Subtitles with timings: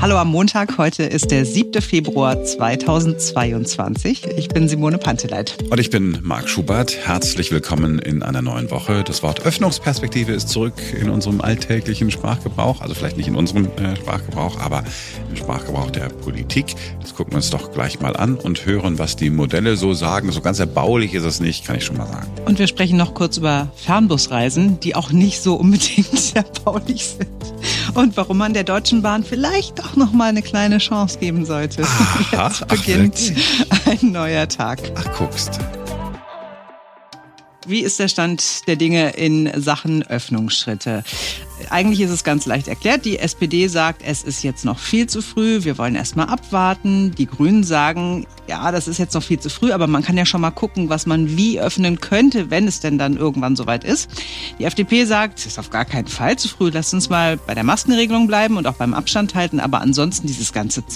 [0.00, 1.82] Hallo am Montag, heute ist der 7.
[1.82, 4.26] Februar 2022.
[4.36, 5.58] Ich bin Simone Panteleit.
[5.68, 6.96] Und ich bin Marc Schubert.
[7.04, 9.02] Herzlich willkommen in einer neuen Woche.
[9.02, 12.80] Das Wort Öffnungsperspektive ist zurück in unserem alltäglichen Sprachgebrauch.
[12.80, 14.84] Also vielleicht nicht in unserem äh, Sprachgebrauch, aber
[15.30, 16.76] im Sprachgebrauch der Politik.
[17.00, 20.30] Das gucken wir uns doch gleich mal an und hören, was die Modelle so sagen.
[20.30, 22.28] So ganz erbaulich ist es nicht, kann ich schon mal sagen.
[22.46, 27.28] Und wir sprechen noch kurz über Fernbusreisen, die auch nicht so unbedingt erbaulich sind
[27.94, 31.82] und warum man der Deutschen Bahn vielleicht doch noch mal eine kleine Chance geben sollte.
[31.82, 33.32] Aha, Jetzt beginnt
[33.70, 34.80] ach, ein neuer Tag.
[34.96, 35.58] Ach, guckst.
[37.66, 41.04] Wie ist der Stand der Dinge in Sachen Öffnungsschritte?
[41.70, 43.04] Eigentlich ist es ganz leicht erklärt.
[43.04, 45.64] Die SPD sagt, es ist jetzt noch viel zu früh.
[45.64, 47.12] Wir wollen erst mal abwarten.
[47.12, 50.24] Die Grünen sagen, ja, das ist jetzt noch viel zu früh, aber man kann ja
[50.24, 54.10] schon mal gucken, was man wie öffnen könnte, wenn es denn dann irgendwann soweit ist.
[54.58, 56.70] Die FDP sagt, es ist auf gar keinen Fall zu früh.
[56.72, 59.60] Lasst uns mal bei der Maskenregelung bleiben und auch beim Abstand halten.
[59.60, 60.86] Aber ansonsten dieses ganze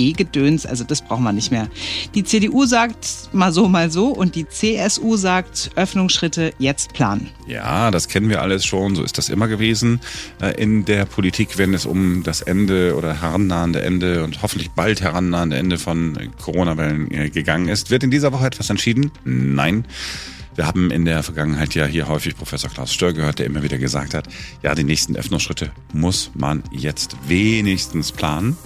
[0.00, 1.68] 2G-Gedöns, also das brauchen wir nicht mehr.
[2.14, 7.28] Die CDU sagt mal so, mal so und die CSU sagt Öffnungsschritte jetzt planen.
[7.46, 8.94] Ja, das kennen wir alles schon.
[8.94, 10.00] So ist das immer gewesen
[10.40, 15.00] äh, in der Politik, wenn es um das Ende oder herannahende Ende und hoffentlich bald
[15.00, 17.90] herannahende Ende von Corona-Wellen äh, gegangen ist.
[17.90, 19.10] Wird in dieser Woche etwas entschieden?
[19.24, 19.84] Nein.
[20.56, 23.78] Wir haben in der Vergangenheit ja hier häufig Professor Klaus Stör gehört, der immer wieder
[23.78, 24.28] gesagt hat,
[24.62, 28.56] ja, die nächsten Öffnungsschritte muss man jetzt wenigstens planen.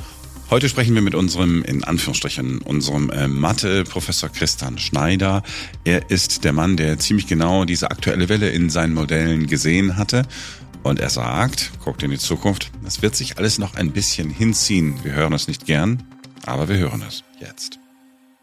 [0.50, 5.42] Heute sprechen wir mit unserem, in Anführungsstrichen, unserem äh, Mathe-Professor Christian Schneider.
[5.84, 10.23] Er ist der Mann, der ziemlich genau diese aktuelle Welle in seinen Modellen gesehen hatte.
[10.83, 15.03] Und er sagt, guckt in die Zukunft, das wird sich alles noch ein bisschen hinziehen.
[15.03, 16.03] Wir hören es nicht gern,
[16.45, 17.79] aber wir hören es jetzt.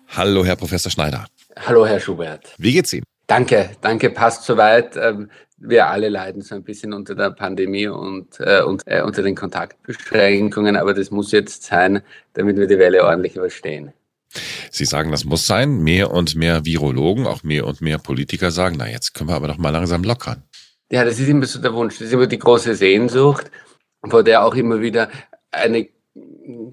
[0.07, 1.27] Hallo, Herr Professor Schneider.
[1.55, 2.55] Hallo, Herr Schubert.
[2.57, 3.03] Wie geht's Ihnen?
[3.31, 4.97] Danke, danke, passt soweit.
[4.97, 9.23] Ähm, wir alle leiden so ein bisschen unter der Pandemie und, äh, und äh, unter
[9.23, 12.01] den Kontaktbeschränkungen, aber das muss jetzt sein,
[12.33, 13.93] damit wir die Welle ordentlich überstehen.
[14.69, 15.77] Sie sagen, das muss sein.
[15.81, 19.47] Mehr und mehr Virologen, auch mehr und mehr Politiker sagen, na jetzt können wir aber
[19.47, 20.43] doch mal langsam lockern.
[20.91, 23.49] Ja, das ist immer so der Wunsch, das ist immer die große Sehnsucht,
[24.09, 25.09] vor der auch immer wieder
[25.51, 25.87] eine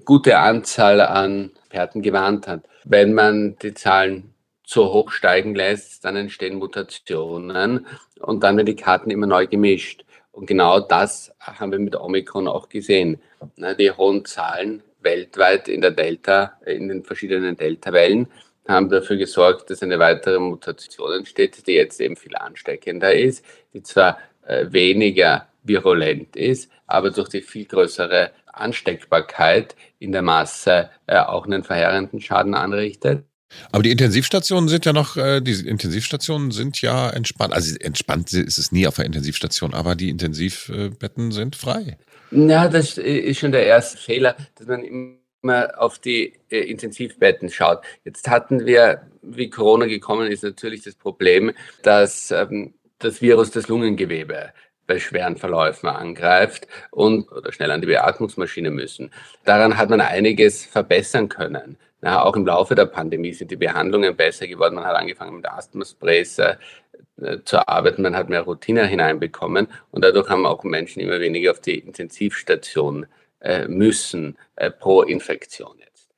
[0.03, 2.65] gute Anzahl an Experten gewarnt hat.
[2.83, 4.33] Wenn man die Zahlen
[4.69, 7.87] zu hoch steigen lässt, dann entstehen Mutationen
[8.19, 10.05] und dann werden die Karten immer neu gemischt.
[10.31, 13.19] Und genau das haben wir mit Omikron auch gesehen.
[13.57, 18.27] Die hohen Zahlen weltweit in der Delta, in den verschiedenen Delta-Wellen
[18.67, 23.43] haben dafür gesorgt, dass eine weitere Mutation entsteht, die jetzt eben viel ansteckender ist,
[23.73, 30.91] die zwar äh, weniger virulent ist, aber durch die viel größere Ansteckbarkeit in der Masse
[31.07, 33.23] äh, auch einen verheerenden Schaden anrichtet.
[33.71, 37.53] Aber die Intensivstationen sind ja noch, äh, die Intensivstationen sind ja entspannt.
[37.53, 41.97] Also entspannt ist es nie auf der Intensivstation, aber die Intensivbetten sind frei.
[42.31, 47.79] Ja, das ist schon der erste Fehler, dass man immer auf die äh, Intensivbetten schaut.
[48.05, 53.67] Jetzt hatten wir, wie Corona gekommen ist, natürlich das Problem, dass ähm, das Virus das
[53.67, 54.51] Lungengewebe
[54.85, 59.11] bei schweren Verläufen angreift und oder schnell an die Beatmungsmaschine müssen.
[59.45, 61.77] Daran hat man einiges verbessern können.
[62.01, 64.75] Na, auch im Laufe der Pandemie sind die Behandlungen besser geworden.
[64.75, 66.55] Man hat angefangen mit Asthmasprays äh,
[67.43, 71.59] zu arbeiten, man hat mehr Routine hineinbekommen und dadurch haben auch Menschen immer weniger auf
[71.59, 73.05] die Intensivstation
[73.41, 76.09] äh, müssen äh, pro Infektion jetzt.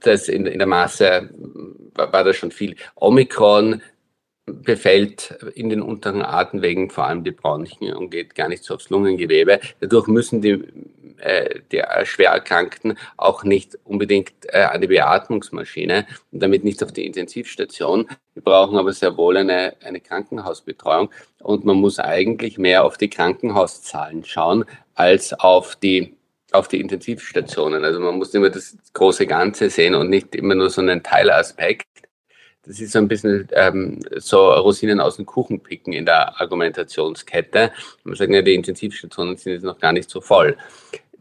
[0.00, 1.30] Das in, in der Masse
[1.94, 2.76] war, war das schon viel.
[2.94, 3.80] Omikron
[4.44, 8.90] befällt in den unteren Atemwegen vor allem die Bronchien und geht gar nicht so aufs
[8.90, 9.60] Lungengewebe.
[9.80, 10.64] Dadurch müssen die
[11.22, 17.06] äh, der Schwererkrankten auch nicht unbedingt äh, an die Beatmungsmaschine und damit nicht auf die
[17.06, 18.08] Intensivstation.
[18.34, 23.10] Wir brauchen aber sehr wohl eine, eine Krankenhausbetreuung und man muss eigentlich mehr auf die
[23.10, 26.14] Krankenhauszahlen schauen als auf die
[26.52, 27.84] auf die Intensivstationen.
[27.84, 31.86] Also man muss immer das große Ganze sehen und nicht immer nur so einen Teilaspekt.
[32.64, 37.72] Das ist so ein bisschen ähm, so Rosinen aus dem Kuchen picken in der Argumentationskette.
[38.04, 40.56] Man sagt, ja, die Intensivstationen sind jetzt noch gar nicht so voll.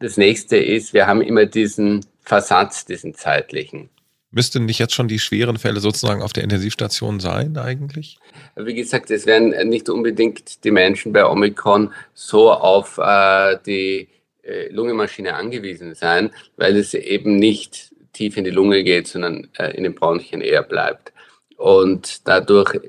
[0.01, 3.89] Das nächste ist, wir haben immer diesen Versatz, diesen zeitlichen.
[4.31, 8.17] Müssten nicht jetzt schon die schweren Fälle sozusagen auf der Intensivstation sein eigentlich?
[8.55, 14.07] Wie gesagt, es werden nicht unbedingt die Menschen bei Omikron so auf äh, die
[14.43, 19.75] äh, Lungenmaschine angewiesen sein, weil es eben nicht tief in die Lunge geht, sondern äh,
[19.75, 21.11] in den Bronchien eher bleibt.
[21.57, 22.79] Und dadurch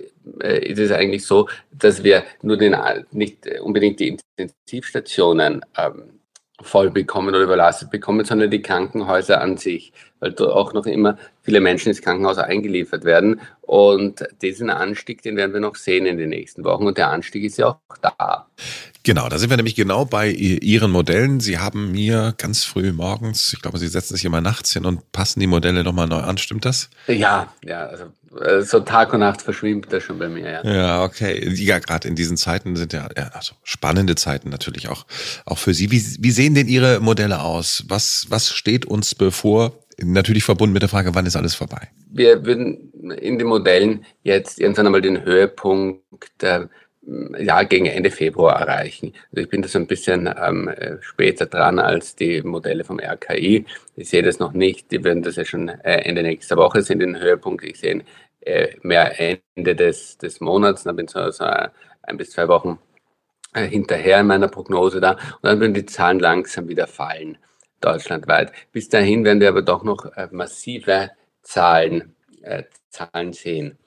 [0.41, 2.77] äh, ist es eigentlich so, dass wir nur den,
[3.11, 6.22] nicht unbedingt die Intensivstationen ähm,
[6.63, 9.93] voll bekommen oder überlastet bekommen, sondern die Krankenhäuser an sich.
[10.21, 13.41] weil da auch noch immer viele Menschen ins Krankenhaus eingeliefert werden.
[13.63, 16.87] Und diesen Anstieg, den werden wir noch sehen in den nächsten Wochen.
[16.87, 18.47] Und der Anstieg ist ja auch da.
[19.03, 21.41] Genau, da sind wir nämlich genau bei Ihren Modellen.
[21.41, 25.11] Sie haben mir ganz früh morgens, ich glaube, Sie setzen sich immer nachts hin und
[25.11, 26.39] passen die Modelle nochmal neu an.
[26.39, 26.89] Stimmt das?
[27.09, 28.05] Ja, ja, also
[28.61, 30.63] so Tag und Nacht verschwimmt das schon bei mir.
[30.65, 31.49] Ja, ja okay.
[31.55, 35.05] Ja, gerade in diesen Zeiten sind ja, ja also spannende Zeiten natürlich auch,
[35.45, 35.91] auch für Sie.
[35.91, 37.85] Wie, wie sehen denn Ihre Modelle aus?
[37.89, 39.79] Was, was steht uns bevor?
[40.03, 41.89] Natürlich verbunden mit der Frage, wann ist alles vorbei?
[42.11, 46.03] Wir würden in den Modellen jetzt irgendwann einmal den Höhepunkt
[46.41, 46.71] der
[47.05, 49.13] ja, gegen Ende Februar erreichen.
[49.31, 50.71] Also ich bin da so ein bisschen ähm,
[51.01, 53.67] später dran als die Modelle vom RKI.
[53.97, 54.91] Ich sehe das noch nicht.
[54.93, 57.65] Die werden das ja schon äh, Ende nächster Woche sind den Höhepunkt.
[57.65, 58.05] Ich sehe
[58.41, 60.85] äh, mehr Ende des, des Monats.
[60.85, 62.79] Dann bin ich so, so ein bis zwei Wochen
[63.53, 65.13] äh, hinterher in meiner Prognose da.
[65.13, 67.37] Und dann werden die Zahlen langsam wieder fallen,
[67.81, 68.53] deutschlandweit.
[68.71, 71.11] Bis dahin werden wir aber doch noch äh, massive
[71.43, 73.79] Zahlen, äh, Zahlen sehen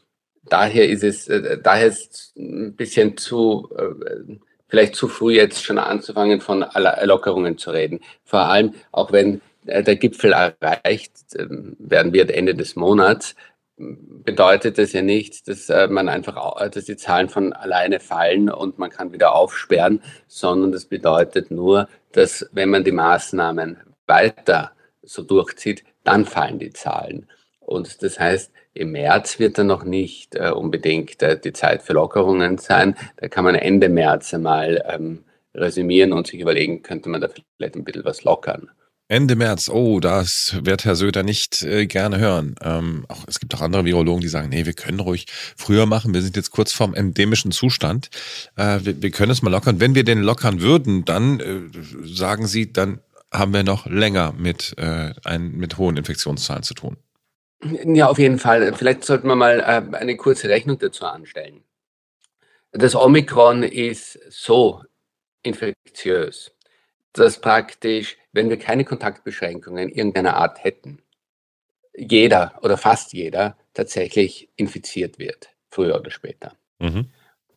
[0.49, 4.37] daher ist es, äh, daher ist ein bisschen zu, äh,
[4.67, 6.65] vielleicht zu früh jetzt schon anzufangen, von
[7.03, 7.99] Lockerungen zu reden.
[8.23, 13.35] Vor allem, auch wenn äh, der Gipfel erreicht ähm, werden wird Ende des Monats,
[13.77, 18.89] bedeutet das ja nicht, dass man einfach, dass die Zahlen von alleine fallen und man
[18.89, 23.75] kann wieder aufsperren, sondern das bedeutet nur, dass wenn man die Maßnahmen
[24.07, 24.71] weiter
[25.03, 27.27] so durchzieht, dann fallen die Zahlen.
[27.65, 31.93] Und das heißt, im März wird dann noch nicht äh, unbedingt äh, die Zeit für
[31.93, 32.95] Lockerungen sein.
[33.17, 35.23] Da kann man Ende März einmal ähm,
[35.53, 38.69] resümieren und sich überlegen, könnte man da vielleicht ein bisschen was lockern.
[39.07, 42.55] Ende März, oh, das wird Herr Söder nicht äh, gerne hören.
[42.61, 46.15] Ähm, auch, es gibt auch andere Virologen, die sagen, nee, wir können ruhig früher machen.
[46.15, 48.09] Wir sind jetzt kurz vorm endemischen Zustand.
[48.55, 49.79] Äh, wir, wir, können es mal lockern.
[49.79, 51.61] Wenn wir den lockern würden, dann äh,
[52.03, 52.99] sagen Sie, dann
[53.31, 56.97] haben wir noch länger mit, äh, ein, mit hohen Infektionszahlen zu tun.
[57.63, 58.73] Ja, auf jeden Fall.
[58.73, 61.63] Vielleicht sollten wir mal äh, eine kurze Rechnung dazu anstellen.
[62.71, 64.83] Das Omikron ist so
[65.43, 66.51] infektiös,
[67.13, 71.01] dass praktisch, wenn wir keine Kontaktbeschränkungen irgendeiner Art hätten,
[71.95, 76.53] jeder oder fast jeder tatsächlich infiziert wird, früher oder später.
[76.79, 77.09] Mhm.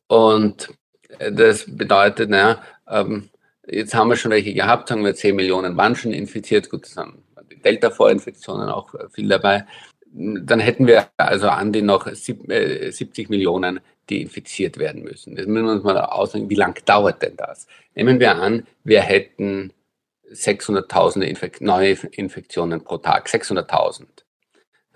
[0.07, 0.73] Und
[1.19, 3.31] äh, das bedeutet, naja, ähm,
[3.67, 7.25] jetzt haben wir schon welche gehabt, haben wir 10 Millionen Menschen infiziert, gut, das haben
[7.65, 9.67] Delta-Vorinfektionen auch äh, viel dabei
[10.13, 15.37] dann hätten wir also an die noch 70 äh, Millionen, die infiziert werden müssen.
[15.37, 17.67] Das müssen wir uns mal ausrechnen, wie lang dauert denn das?
[17.95, 19.73] Nehmen wir an, wir hätten
[20.33, 24.07] 600.000 Infek neue Infektionen pro Tag, 600.000.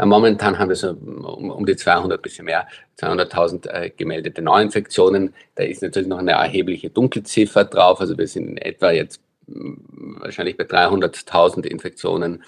[0.05, 2.67] Momentan haben wir so um, um die 200, bisschen mehr,
[2.99, 5.35] 200.000 äh, gemeldete Neuinfektionen.
[5.55, 8.01] Da ist natürlich noch eine erhebliche Dunkelziffer drauf.
[8.01, 12.43] Also wir sind in etwa jetzt wahrscheinlich bei 300.000 Infektionen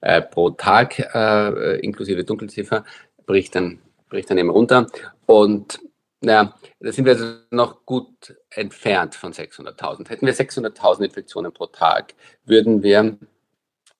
[0.00, 2.84] äh, pro Tag äh, inklusive Dunkelziffer
[3.26, 4.86] bricht dann, bricht dann eben runter.
[5.26, 5.80] Und
[6.20, 10.08] naja, da sind wir also noch gut entfernt von 600.000.
[10.08, 12.14] Hätten wir 600.000 Infektionen pro Tag,
[12.44, 13.18] würden wir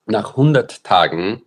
[0.05, 1.43] nach 100 Tagen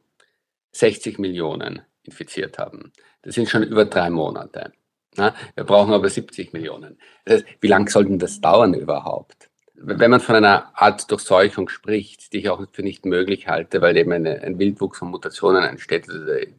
[0.73, 2.93] 60 Millionen infiziert haben.
[3.23, 4.73] Das sind schon über drei Monate.
[5.15, 6.99] Na, wir brauchen aber 70 Millionen.
[7.25, 9.51] Das heißt, wie lange soll denn das dauern überhaupt?
[9.85, 13.97] Wenn man von einer Art Durchseuchung spricht, die ich auch für nicht möglich halte, weil
[13.97, 16.07] eben eine, ein Wildwuchs von Mutationen entsteht,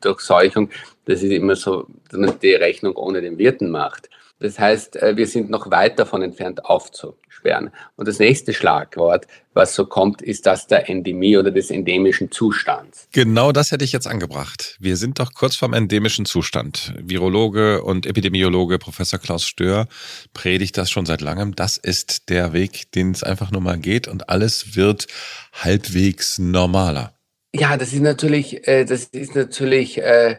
[0.02, 0.70] Durchseuchung,
[1.06, 4.10] das ist immer so, dass man die Rechnung ohne den Wirten macht.
[4.44, 7.72] Das heißt, äh, wir sind noch weit davon entfernt aufzusperren.
[7.96, 13.08] Und das nächste Schlagwort, was so kommt, ist das der Endemie oder des endemischen Zustands.
[13.14, 14.76] Genau das hätte ich jetzt angebracht.
[14.82, 16.94] Wir sind doch kurz vorm endemischen Zustand.
[17.02, 19.88] Virologe und Epidemiologe Professor Klaus Stör
[20.34, 21.56] predigt das schon seit langem.
[21.56, 25.08] Das ist der Weg, den es einfach nur mal geht und alles wird
[25.54, 27.14] halbwegs normaler.
[27.56, 30.36] Ja, das ist natürlich, äh, das ist natürlich äh,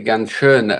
[0.00, 0.72] ganz schön.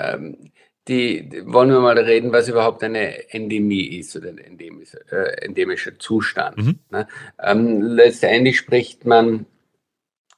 [0.88, 5.99] Die, wollen wir mal reden, was überhaupt eine Endemie ist oder ein endemischer, äh, endemischer
[5.99, 6.59] Zustand.
[6.59, 6.78] Mhm.
[6.90, 7.09] Ne?
[7.43, 9.47] Ähm, letztendlich spricht man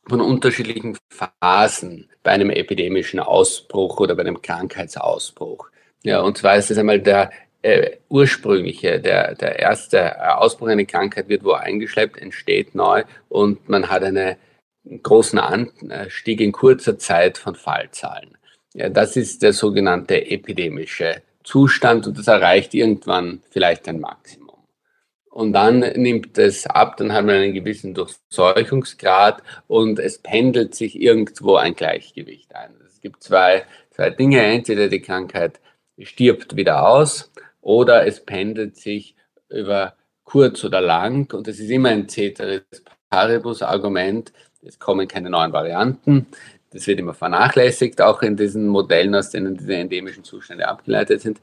[0.07, 5.69] von unterschiedlichen Phasen bei einem epidemischen Ausbruch oder bei einem Krankheitsausbruch.
[6.03, 11.29] Ja, und zwar ist es einmal der äh, ursprüngliche, der, der erste Ausbruch einer Krankheit
[11.29, 14.37] wird wo eingeschleppt, entsteht neu und man hat einen
[15.03, 18.38] großen Anstieg in kurzer Zeit von Fallzahlen.
[18.75, 24.49] Ja, das ist der sogenannte epidemische Zustand und das erreicht irgendwann vielleicht ein Maximum.
[25.31, 31.01] Und dann nimmt es ab, dann haben wir einen gewissen Durchseuchungsgrad und es pendelt sich
[31.01, 32.75] irgendwo ein Gleichgewicht ein.
[32.87, 34.43] Es gibt zwei, zwei Dinge.
[34.43, 35.61] Entweder die Krankheit
[36.01, 39.15] stirbt wieder aus oder es pendelt sich
[39.49, 39.95] über
[40.25, 42.63] kurz oder lang und das ist immer ein Ceteris
[43.09, 44.33] Paribus Argument,
[44.63, 46.27] es kommen keine neuen Varianten.
[46.71, 51.41] Das wird immer vernachlässigt, auch in diesen Modellen, aus denen diese endemischen Zustände abgeleitet sind.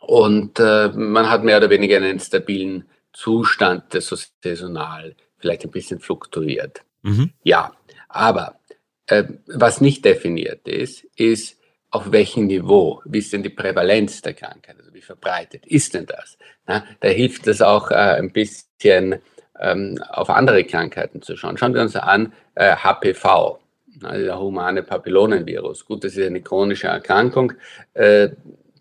[0.00, 5.70] Und äh, man hat mehr oder weniger einen stabilen Zustand, der so saisonal vielleicht ein
[5.70, 6.82] bisschen fluktuiert.
[7.02, 7.32] Mhm.
[7.42, 7.72] Ja,
[8.08, 8.58] aber
[9.06, 11.58] äh, was nicht definiert ist, ist,
[11.90, 16.04] auf welchem Niveau, wie ist denn die Prävalenz der Krankheit, also wie verbreitet ist denn
[16.04, 16.36] das?
[16.66, 19.20] Na, da hilft es auch äh, ein bisschen
[19.58, 21.56] ähm, auf andere Krankheiten zu schauen.
[21.56, 23.58] Schauen wir uns an äh, HPV,
[24.02, 25.84] der humane Papillonenvirus.
[25.84, 27.52] Gut, das ist eine chronische Erkrankung.
[27.94, 28.30] Äh,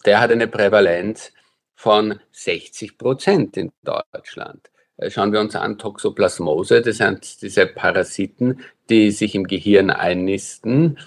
[0.06, 1.34] der hat eine Prävalenz
[1.76, 4.70] von 60 Prozent in Deutschland.
[4.98, 10.98] Äh, schauen wir uns an Toxoplasmose, das sind diese Parasiten, die sich im Gehirn einnisten.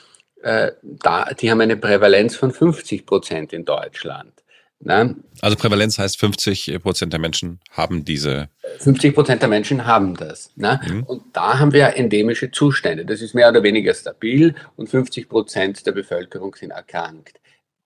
[0.43, 4.39] Äh, da, die haben eine Prävalenz von 50 Prozent in Deutschland.
[4.82, 5.14] Ne?
[5.42, 8.49] Also Prävalenz heißt 50 Prozent der Menschen haben diese.
[8.78, 10.50] 50 Prozent der Menschen haben das.
[10.56, 10.80] Ne?
[10.87, 11.02] Mhm.
[11.02, 13.04] Und da haben wir endemische Zustände.
[13.04, 17.40] Das ist mehr oder weniger stabil und 50 Prozent der Bevölkerung sind erkrankt.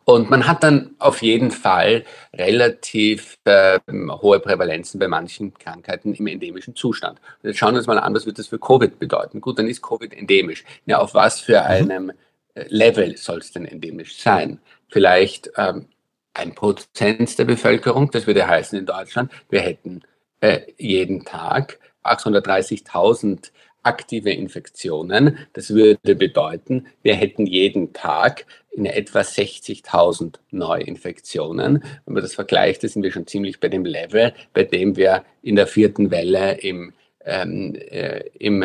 [0.05, 6.27] Und man hat dann auf jeden Fall relativ äh, hohe Prävalenzen bei manchen Krankheiten im
[6.27, 7.19] endemischen Zustand.
[7.43, 9.41] Und jetzt schauen wir uns mal an, was wird das für Covid bedeuten.
[9.41, 10.65] Gut, dann ist Covid endemisch.
[10.85, 11.67] Ja, auf was für mhm.
[11.67, 12.13] einem
[12.55, 14.61] äh, Level soll es denn endemisch sein?
[14.91, 15.87] Vielleicht ähm,
[16.35, 20.03] ein Prozent der Bevölkerung, das würde heißen in Deutschland, wir hätten
[20.41, 23.51] äh, jeden Tag 830.000
[23.85, 25.39] aktive Infektionen.
[25.53, 31.85] Das würde bedeuten, wir hätten jeden Tag in etwa 60.000 Neuinfektionen.
[32.05, 35.57] Wenn man das vergleicht, sind wir schon ziemlich bei dem Level, bei dem wir in
[35.57, 36.93] der vierten Welle im,
[37.25, 38.63] ähm, äh, im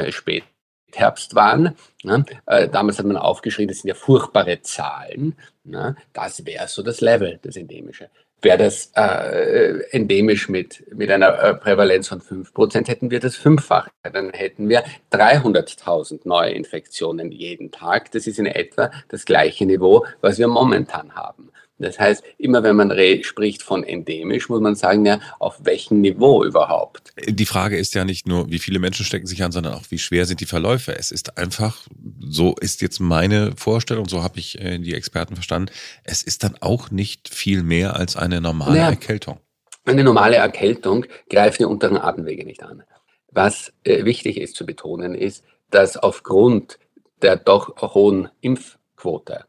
[0.90, 1.76] Spätherbst waren.
[2.04, 2.26] Ne?
[2.46, 5.36] Äh, damals hat man aufgeschrieben, das sind ja furchtbare Zahlen.
[5.64, 5.96] Ne?
[6.14, 8.10] Das wäre so das Level, das Endemische.
[8.42, 13.92] Wäre das äh, endemisch mit, mit einer äh, Prävalenz von 5%, hätten wir das Fünffache.
[14.02, 18.12] Dann hätten wir 300.000 neue Infektionen jeden Tag.
[18.12, 21.52] Das ist in etwa das gleiche Niveau, was wir momentan haben.
[21.80, 22.92] Das heißt, immer wenn man
[23.24, 27.14] spricht von endemisch, muss man sagen, ja, auf welchem Niveau überhaupt?
[27.26, 29.98] Die Frage ist ja nicht nur, wie viele Menschen stecken sich an, sondern auch, wie
[29.98, 30.94] schwer sind die Verläufe.
[30.94, 31.88] Es ist einfach,
[32.20, 35.72] so ist jetzt meine Vorstellung, so habe ich äh, die Experten verstanden,
[36.04, 39.40] es ist dann auch nicht viel mehr als eine normale naja, Erkältung.
[39.86, 42.84] Eine normale Erkältung greift die unteren Atemwege nicht an.
[43.32, 46.78] Was äh, wichtig ist zu betonen, ist, dass aufgrund
[47.22, 49.46] der doch hohen Impfquote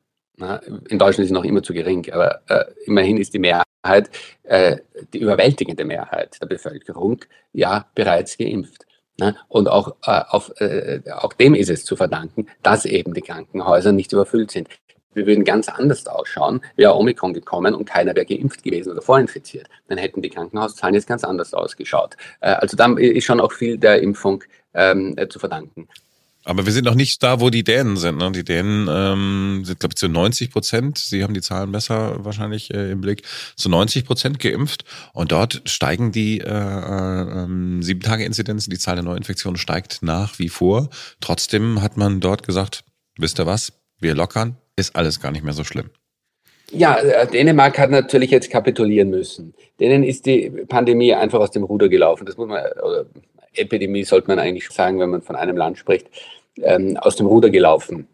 [0.89, 4.11] in Deutschland ist sie noch immer zu gering, aber äh, immerhin ist die Mehrheit,
[4.45, 4.77] äh,
[5.13, 7.21] die überwältigende Mehrheit der Bevölkerung
[7.53, 8.87] ja bereits geimpft.
[9.19, 9.37] Ne?
[9.49, 13.93] Und auch, äh, auf, äh, auch dem ist es zu verdanken, dass eben die Krankenhäuser
[13.93, 14.69] nicht überfüllt sind.
[15.13, 19.69] Wir würden ganz anders ausschauen, wäre Omikron gekommen und keiner wäre geimpft gewesen oder vorinfiziert.
[19.89, 22.17] Dann hätten die Krankenhauszahlen jetzt ganz anders ausgeschaut.
[22.41, 24.43] Äh, also da ist schon auch viel der Impfung
[24.73, 25.89] ähm, zu verdanken.
[26.45, 28.19] Aber wir sind noch nicht da, wo die Dänen sind.
[28.19, 28.33] Ne?
[28.33, 32.73] Die Dänen ähm, sind, glaube ich, zu 90 Prozent, Sie haben die Zahlen besser wahrscheinlich
[32.73, 33.23] äh, im Blick,
[33.57, 34.85] zu 90 Prozent geimpft.
[35.13, 40.39] Und dort steigen die äh, äh, sieben Tage Inzidenzen, die Zahl der Neuinfektionen steigt nach
[40.39, 40.89] wie vor.
[41.21, 42.85] Trotzdem hat man dort gesagt,
[43.19, 45.91] wisst ihr was, wir lockern, ist alles gar nicht mehr so schlimm.
[46.73, 49.55] Ja, äh, Dänemark hat natürlich jetzt kapitulieren müssen.
[49.81, 52.27] Denen ist die Pandemie einfach aus dem Ruder gelaufen.
[52.27, 53.07] Das muss man, oder
[53.55, 56.09] Epidemie sollte man eigentlich sagen, wenn man von einem Land spricht,
[56.63, 58.09] ähm, aus dem Ruder gelaufen.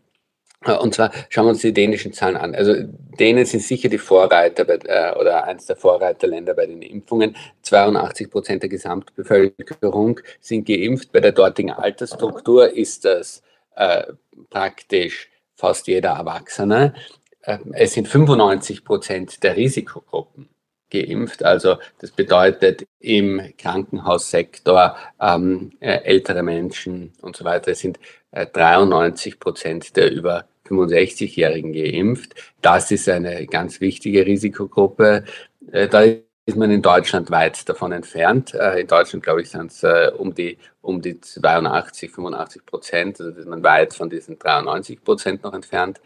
[0.65, 2.55] Und zwar schauen wir uns die dänischen Zahlen an.
[2.55, 2.75] Also
[3.21, 7.37] Dänen sind sicher die Vorreiter bei, äh, oder eines der Vorreiterländer bei den Impfungen.
[7.63, 11.13] 82 Prozent der Gesamtbevölkerung sind geimpft.
[11.13, 13.43] Bei der dortigen Altersstruktur ist das
[13.77, 14.05] äh,
[14.51, 16.95] praktisch fast jeder Erwachsene.
[17.43, 20.49] Äh, es sind 95 Prozent der Risikogruppen
[20.91, 21.45] geimpft.
[21.45, 27.99] Also das bedeutet im Krankenhaussektor ähm, äh, ältere Menschen und so weiter sind
[28.31, 32.35] äh, 93 Prozent der über 65-Jährigen geimpft.
[32.63, 35.25] Das ist eine ganz wichtige Risikogruppe.
[35.73, 36.03] Äh, da
[36.47, 38.55] ist man in Deutschland weit davon entfernt.
[38.55, 43.21] Äh, in Deutschland, glaube ich, sind es äh, um die, um die 82, 85 Prozent.
[43.21, 46.01] Also ist man weit von diesen 93 Prozent noch entfernt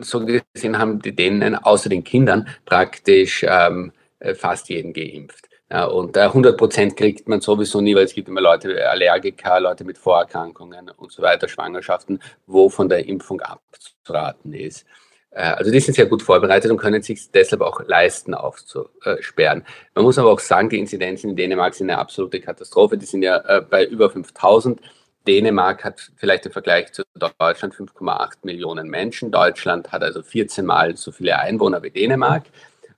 [0.00, 3.92] so gesehen haben die Dänen außer den Kindern praktisch ähm,
[4.34, 5.48] fast jeden geimpft.
[5.72, 9.58] Ja, und äh, 100 Prozent kriegt man sowieso nie, weil es gibt immer Leute, Allergiker,
[9.58, 14.84] Leute mit Vorerkrankungen und so weiter, Schwangerschaften, wo von der Impfung abzuraten ist.
[15.30, 19.64] Äh, also die sind sehr gut vorbereitet und können sich deshalb auch leisten, aufzusperren.
[19.94, 22.98] Man muss aber auch sagen, die Inzidenzen in Dänemark sind eine absolute Katastrophe.
[22.98, 24.78] Die sind ja äh, bei über 5000.
[25.26, 29.30] Dänemark hat vielleicht im Vergleich zu Deutschland 5,8 Millionen Menschen.
[29.30, 32.44] Deutschland hat also 14 Mal so viele Einwohner wie Dänemark.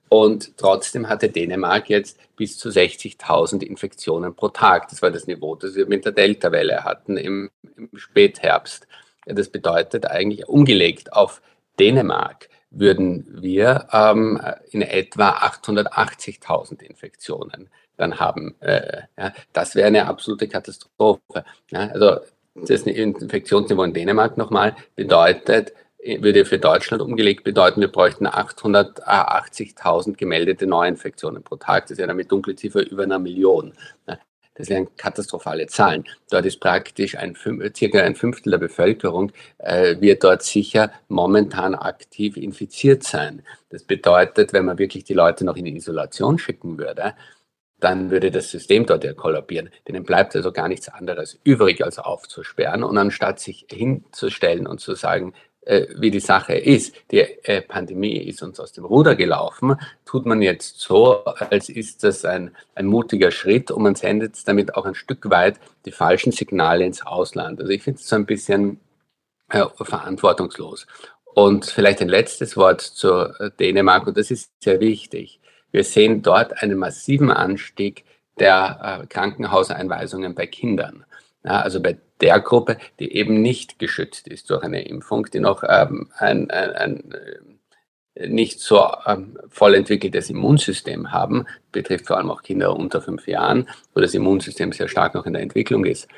[0.08, 4.88] Und trotzdem hatte Dänemark jetzt bis zu 60.000 Infektionen pro Tag.
[4.88, 8.86] Das war das Niveau, das wir mit der Delta-Welle hatten im, im Spätherbst.
[9.26, 11.42] Das bedeutet eigentlich umgelegt auf
[11.78, 14.40] Dänemark würden wir ähm,
[14.70, 18.54] in etwa 880.000 Infektionen dann haben.
[18.60, 21.44] Äh, ja, das wäre eine absolute Katastrophe.
[21.70, 22.18] Ja, also
[22.54, 25.72] das Infektionsniveau in Dänemark nochmal bedeutet,
[26.04, 31.86] würde für Deutschland umgelegt bedeuten, wir bräuchten 880.000 gemeldete Neuinfektionen pro Tag.
[31.86, 33.72] Das wäre dann mit Dunkelziffer über einer Million.
[34.54, 36.04] Das wären katastrophale Zahlen.
[36.30, 37.36] Dort ist praktisch ein,
[37.76, 43.42] circa ein Fünftel der Bevölkerung äh, wird dort sicher momentan aktiv infiziert sein.
[43.70, 47.14] Das bedeutet, wenn man wirklich die Leute noch in die Isolation schicken würde,
[47.80, 49.70] dann würde das System dort ja kollabieren.
[49.86, 52.84] Denen bleibt also gar nichts anderes übrig, als aufzusperren.
[52.84, 55.34] Und anstatt sich hinzustellen und zu sagen,
[55.66, 56.94] äh, wie die Sache ist.
[57.10, 62.04] Die äh, Pandemie ist uns aus dem Ruder gelaufen, tut man jetzt so, als ist
[62.04, 66.32] das ein, ein mutiger Schritt und man sendet damit auch ein Stück weit die falschen
[66.32, 67.60] Signale ins Ausland.
[67.60, 68.80] Also ich finde es so ein bisschen
[69.50, 70.86] äh, verantwortungslos.
[71.34, 75.40] Und vielleicht ein letztes Wort zu äh, Dänemark, und das ist sehr wichtig.
[75.72, 78.04] Wir sehen dort einen massiven Anstieg
[78.38, 81.04] der äh, Krankenhauseinweisungen bei Kindern.
[81.44, 85.62] Ja, also bei der Gruppe, die eben nicht geschützt ist durch eine Impfung, die noch
[85.68, 87.14] ähm, ein, ein, ein
[88.14, 93.26] äh, nicht so ähm, voll entwickeltes Immunsystem haben, betrifft vor allem auch Kinder unter fünf
[93.26, 96.08] Jahren, wo das Immunsystem sehr stark noch in der Entwicklung ist.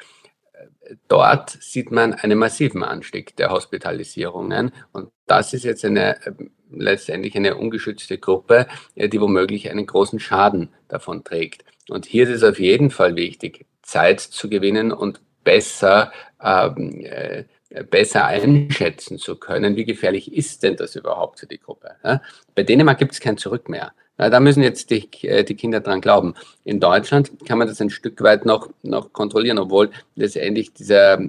[1.08, 6.32] Dort sieht man einen massiven Anstieg der Hospitalisierungen und das ist jetzt eine äh,
[6.70, 11.64] letztendlich eine ungeschützte Gruppe, äh, die womöglich einen großen Schaden davon trägt.
[11.88, 16.12] Und hier ist es auf jeden Fall wichtig, Zeit zu gewinnen und besser,
[16.42, 17.44] ähm, äh,
[17.90, 21.92] besser einschätzen zu können, wie gefährlich ist denn das überhaupt für die Gruppe.
[22.04, 22.20] Ja?
[22.54, 23.92] Bei Dänemark gibt es kein Zurück mehr.
[24.18, 26.34] Ja, da müssen jetzt die, äh, die Kinder dran glauben.
[26.64, 31.20] In Deutschland kann man das ein Stück weit noch, noch kontrollieren, obwohl letztendlich dieser,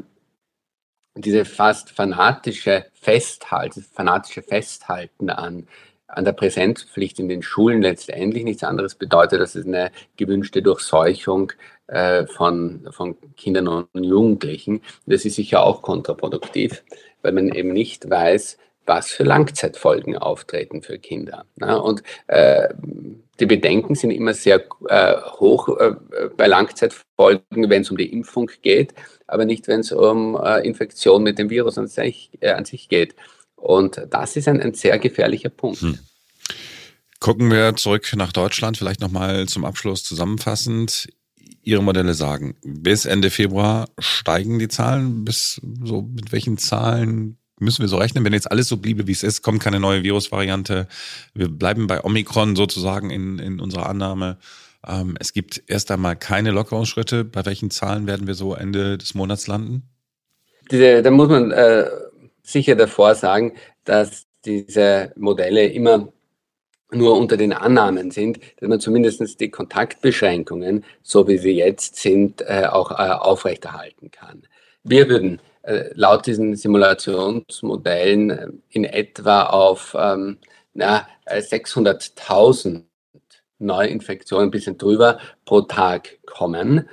[1.15, 5.67] diese fast fanatische Festhalten, fanatische Festhalten an
[6.07, 11.51] an der Präsenzpflicht in den Schulen letztendlich nichts anderes bedeutet, dass es eine gewünschte Durchseuchung
[12.35, 14.81] von, von Kindern und Jugendlichen.
[15.05, 16.83] Das ist sicher auch kontraproduktiv,
[17.21, 21.45] weil man eben nicht weiß, was für Langzeitfolgen auftreten für Kinder.
[21.83, 22.69] Und äh,
[23.39, 25.95] die Bedenken sind immer sehr äh, hoch äh,
[26.35, 28.93] bei Langzeitfolgen, wenn es um die Impfung geht,
[29.27, 32.89] aber nicht, wenn es um äh, Infektion mit dem Virus an sich, äh, an sich
[32.89, 33.15] geht.
[33.55, 35.81] Und das ist ein, ein sehr gefährlicher Punkt.
[35.81, 35.99] Hm.
[37.19, 41.09] Gucken wir zurück nach Deutschland, vielleicht nochmal zum Abschluss zusammenfassend.
[41.67, 45.25] Ihre Modelle sagen, bis Ende Februar steigen die Zahlen.
[45.25, 48.23] Bis so mit welchen Zahlen müssen wir so rechnen?
[48.23, 50.87] Wenn jetzt alles so bliebe, wie es ist, kommt keine neue Virusvariante.
[51.33, 54.37] Wir bleiben bei Omikron sozusagen in, in unserer Annahme.
[54.87, 57.25] Ähm, es gibt erst einmal keine Lockerungsschritte.
[57.25, 59.83] Bei welchen Zahlen werden wir so Ende des Monats landen?
[60.69, 61.85] Da muss man äh,
[62.43, 66.13] sicher davor sagen, dass diese Modelle immer
[66.91, 72.41] nur unter den Annahmen sind, dass man zumindest die Kontaktbeschränkungen, so wie sie jetzt sind,
[72.41, 74.43] äh, auch äh, aufrechterhalten kann.
[74.83, 80.37] Wir würden äh, laut diesen Simulationsmodellen in etwa auf ähm,
[80.75, 82.83] 600.000
[83.59, 86.87] Neuinfektionen, ein bisschen drüber pro Tag kommen.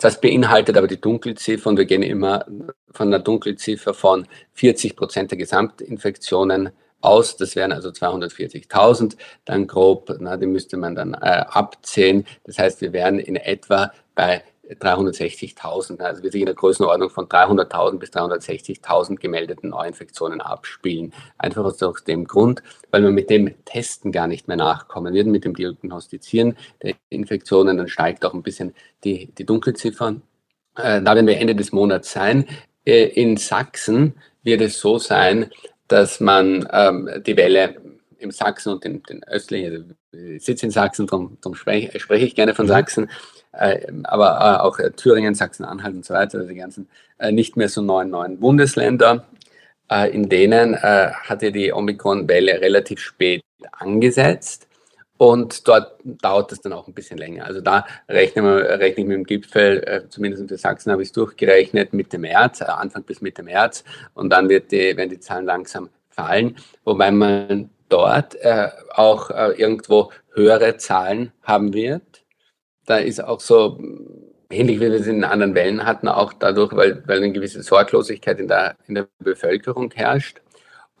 [0.00, 2.44] Das beinhaltet aber die Dunkelziffer und wir gehen immer
[2.90, 7.36] von einer Dunkelziffer von 40 Prozent der Gesamtinfektionen aus.
[7.36, 10.14] Das wären also 240.000 dann grob.
[10.20, 12.26] Na, die müsste man dann äh, abzählen.
[12.44, 14.42] Das heißt, wir wären in etwa bei
[14.78, 21.12] 360.000, also wir sich in der Größenordnung von 300.000 bis 360.000 gemeldeten Neuinfektionen abspielen.
[21.38, 25.44] Einfach aus dem Grund, weil wir mit dem Testen gar nicht mehr nachkommen wird, mit
[25.44, 30.16] dem Diagnostizieren der Infektionen, dann steigt auch ein bisschen die, die Dunkelziffer.
[30.76, 32.46] Äh, da werden wir Ende des Monats sein.
[32.84, 35.50] Äh, in Sachsen wird es so sein,
[35.90, 37.74] dass man ähm, die Welle
[38.18, 42.26] im Sachsen und den, den östlichen, also ich sitze in Sachsen, darum, darum spreche, spreche,
[42.26, 42.70] ich gerne von mhm.
[42.70, 43.10] Sachsen,
[43.52, 47.56] äh, aber äh, auch äh, Thüringen, Sachsen-Anhalt und so weiter, also die ganzen äh, nicht
[47.56, 49.26] mehr so neuen neuen Bundesländer,
[49.90, 54.68] äh, in denen hatte die Omikron-Welle relativ spät angesetzt.
[55.20, 57.44] Und dort dauert es dann auch ein bisschen länger.
[57.44, 61.12] Also da rechne, rechne ich mit dem Gipfel, äh, zumindest für Sachsen habe ich es
[61.12, 63.84] durchgerechnet, Mitte März, äh, Anfang bis Mitte März.
[64.14, 69.52] Und dann wird die, werden die Zahlen langsam fallen, wobei man dort äh, auch äh,
[69.60, 72.24] irgendwo höhere Zahlen haben wird.
[72.86, 73.78] Da ist auch so
[74.48, 78.40] ähnlich wie wir es in anderen Wellen hatten, auch dadurch, weil, weil eine gewisse Sorglosigkeit
[78.40, 80.40] in der, in der Bevölkerung herrscht.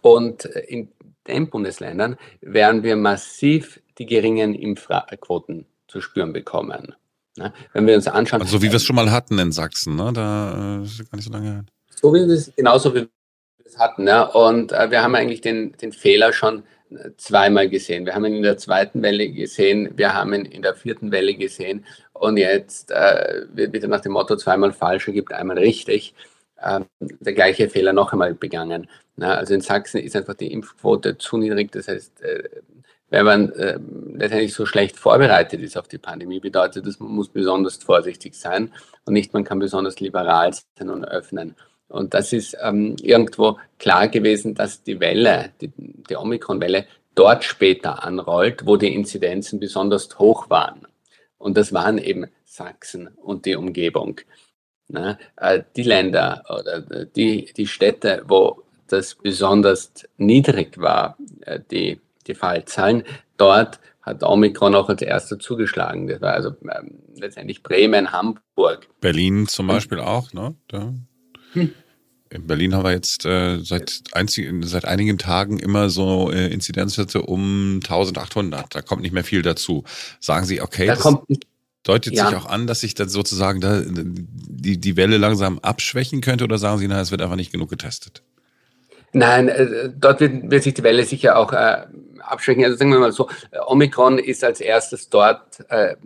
[0.02, 0.92] Und in
[1.26, 6.94] den Bundesländern werden wir massiv die geringen Impfquoten zu spüren bekommen.
[7.36, 7.52] Ne?
[7.74, 8.40] Wenn wir uns anschauen.
[8.40, 10.10] Also, wie wir es schon mal hatten in Sachsen, ne?
[10.12, 11.64] da äh, ist gar nicht so lange her.
[11.94, 13.08] So wie wir es, genauso wie wir
[13.64, 14.08] es hatten.
[14.08, 14.22] Ja?
[14.22, 18.06] Und äh, wir haben eigentlich den, den Fehler schon äh, zweimal gesehen.
[18.06, 21.34] Wir haben ihn in der zweiten Welle gesehen, wir haben ihn in der vierten Welle
[21.34, 21.84] gesehen
[22.14, 26.14] und jetzt äh, wird wieder nach dem Motto zweimal falsch gibt einmal richtig
[26.56, 28.88] äh, der gleiche Fehler noch einmal begangen.
[29.16, 31.70] Na, also in Sachsen ist einfach die Impfquote zu niedrig.
[31.72, 32.48] Das heißt, äh,
[33.10, 33.78] wenn man äh,
[34.14, 38.72] letztendlich so schlecht vorbereitet ist auf die Pandemie, bedeutet das, man muss besonders vorsichtig sein
[39.04, 41.56] und nicht, man kann besonders liberal sein und öffnen.
[41.88, 48.04] Und das ist ähm, irgendwo klar gewesen, dass die Welle, die, die Omikron-Welle, dort später
[48.04, 50.86] anrollt, wo die Inzidenzen besonders hoch waren.
[51.36, 54.20] Und das waren eben Sachsen und die Umgebung.
[54.86, 62.00] Na, äh, die Länder oder die, die Städte, wo das besonders niedrig war, äh, die
[62.26, 63.04] die Fallzahlen.
[63.36, 66.06] Dort hat Omikron auch als erster zugeschlagen.
[66.06, 68.88] Das war also ähm, letztendlich Bremen, Hamburg.
[69.00, 70.54] Berlin zum Beispiel auch, ne?
[70.68, 70.94] Da.
[71.52, 71.72] Hm.
[72.32, 77.22] In Berlin haben wir jetzt äh, seit, einzig, seit einigen Tagen immer so äh, Inzidenzwerte
[77.22, 78.72] um 1800.
[78.72, 79.82] Da kommt nicht mehr viel dazu.
[80.20, 81.12] Sagen Sie, okay, da das
[81.82, 82.28] deutet ja.
[82.28, 86.58] sich auch an, dass sich dann sozusagen da die, die Welle langsam abschwächen könnte oder
[86.58, 88.22] sagen Sie, na, es wird einfach nicht genug getestet?
[89.12, 91.86] Nein, äh, dort wird, wird sich die Welle sicher auch äh,
[92.20, 92.64] abschwächen.
[92.64, 93.28] Also sagen wir mal so,
[93.66, 95.96] Omikron ist als erstes dort äh,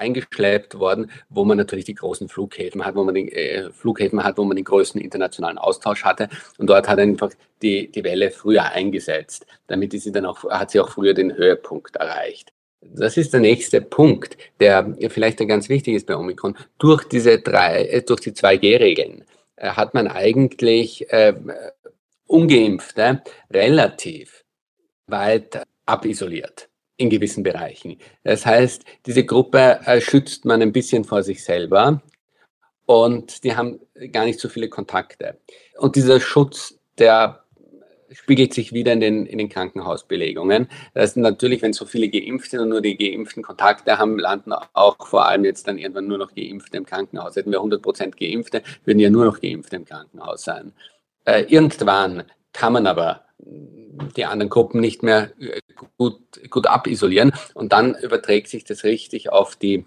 [0.00, 4.38] eingeschleppt worden, wo man natürlich die großen Flughäfen hat, wo man die äh, Flughäfen hat,
[4.38, 6.28] wo man den größten internationalen Austausch hatte.
[6.58, 7.30] Und dort hat einfach
[7.62, 9.46] die, die Welle früher eingesetzt.
[9.66, 12.52] Damit ist sie dann auch, hat sie auch früher den Höhepunkt erreicht.
[12.80, 16.56] Das ist der nächste Punkt, der vielleicht ganz wichtig ist bei Omikron.
[16.78, 19.24] Durch diese drei, äh, durch die 2G-Regeln
[19.56, 21.34] äh, hat man eigentlich äh,
[22.26, 24.44] Ungeimpfte relativ
[25.10, 27.96] weit abisoliert in gewissen Bereichen.
[28.24, 32.02] Das heißt, diese Gruppe äh, schützt man ein bisschen vor sich selber
[32.86, 33.80] und die haben
[34.12, 35.38] gar nicht so viele Kontakte.
[35.78, 37.44] Und dieser Schutz, der
[38.12, 40.68] spiegelt sich wieder in den, in den Krankenhausbelegungen.
[40.94, 44.52] Das ist natürlich, wenn so viele geimpft sind und nur die Geimpften Kontakte haben, landen
[44.72, 47.36] auch vor allem jetzt dann irgendwann nur noch Geimpfte im Krankenhaus.
[47.36, 50.72] Hätten wir 100 Prozent Geimpfte, würden ja nur noch Geimpfte im Krankenhaus sein.
[51.24, 53.22] Äh, irgendwann kann man aber
[54.16, 55.60] die anderen Gruppen nicht mehr äh,
[55.96, 59.84] gut, gut abisolieren und dann überträgt sich das richtig auf die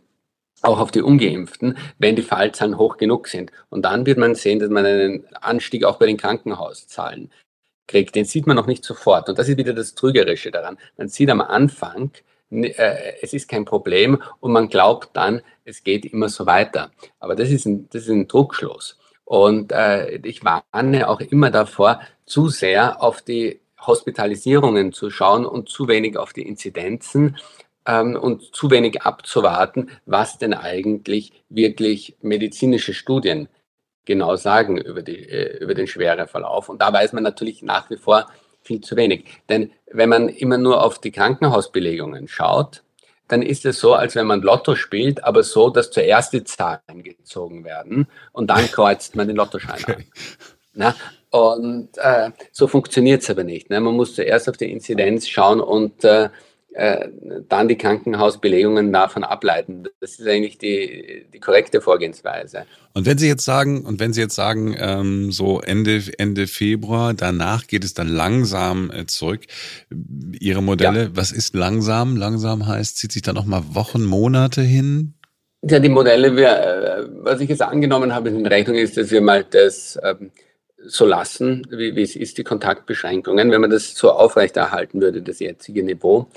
[0.61, 3.51] auch auf die Ungeimpften, wenn die Fallzahlen hoch genug sind.
[3.69, 7.31] Und dann wird man sehen, dass man einen Anstieg auch bei den Krankenhauszahlen
[7.87, 8.15] kriegt.
[8.15, 9.27] Den sieht man noch nicht sofort.
[9.27, 10.77] Und das ist wieder das Trügerische daran.
[10.95, 12.11] Man sieht am Anfang,
[12.49, 16.91] äh, es ist kein Problem und man glaubt dann, es geht immer so weiter.
[17.19, 18.97] Aber das ist ein, das ist ein Druckschluss.
[19.25, 25.69] Und äh, ich warne auch immer davor, zu sehr auf die Hospitalisierungen zu schauen und
[25.69, 27.37] zu wenig auf die Inzidenzen
[27.85, 33.47] ähm, und zu wenig abzuwarten, was denn eigentlich wirklich medizinische Studien
[34.05, 36.69] genau sagen über, die, äh, über den schweren Verlauf.
[36.69, 38.27] Und da weiß man natürlich nach wie vor
[38.61, 39.25] viel zu wenig.
[39.49, 42.83] Denn wenn man immer nur auf die Krankenhausbelegungen schaut,
[43.27, 47.03] dann ist es so, als wenn man Lotto spielt, aber so, dass zuerst die Zahlen
[47.03, 49.93] gezogen werden und dann kreuzt man den Lottoschein okay.
[49.93, 50.05] an.
[50.73, 50.95] Na?
[51.29, 53.69] Und äh, so funktioniert es aber nicht.
[53.69, 53.79] Ne?
[53.79, 56.29] Man muss zuerst auf die Inzidenz schauen und äh,
[56.73, 57.09] äh,
[57.49, 59.83] dann die Krankenhausbelegungen davon ableiten.
[59.99, 62.65] Das ist eigentlich die, die korrekte Vorgehensweise.
[62.93, 67.13] Und wenn Sie jetzt sagen, und wenn Sie jetzt sagen, ähm, so Ende, Ende Februar,
[67.13, 69.41] danach geht es dann langsam äh, zurück.
[70.39, 71.09] Ihre Modelle, ja.
[71.13, 72.17] was ist langsam?
[72.17, 75.13] Langsam heißt, zieht sich da nochmal Wochen, Monate hin?
[75.61, 79.21] Ja, die Modelle, wir, äh, was ich jetzt angenommen habe in Rechnung ist, dass wir
[79.21, 80.31] mal das ähm,
[80.85, 83.51] so lassen, wie, wie es ist, die Kontaktbeschränkungen.
[83.51, 86.27] Wenn man das so aufrechterhalten würde, das jetzige Niveau,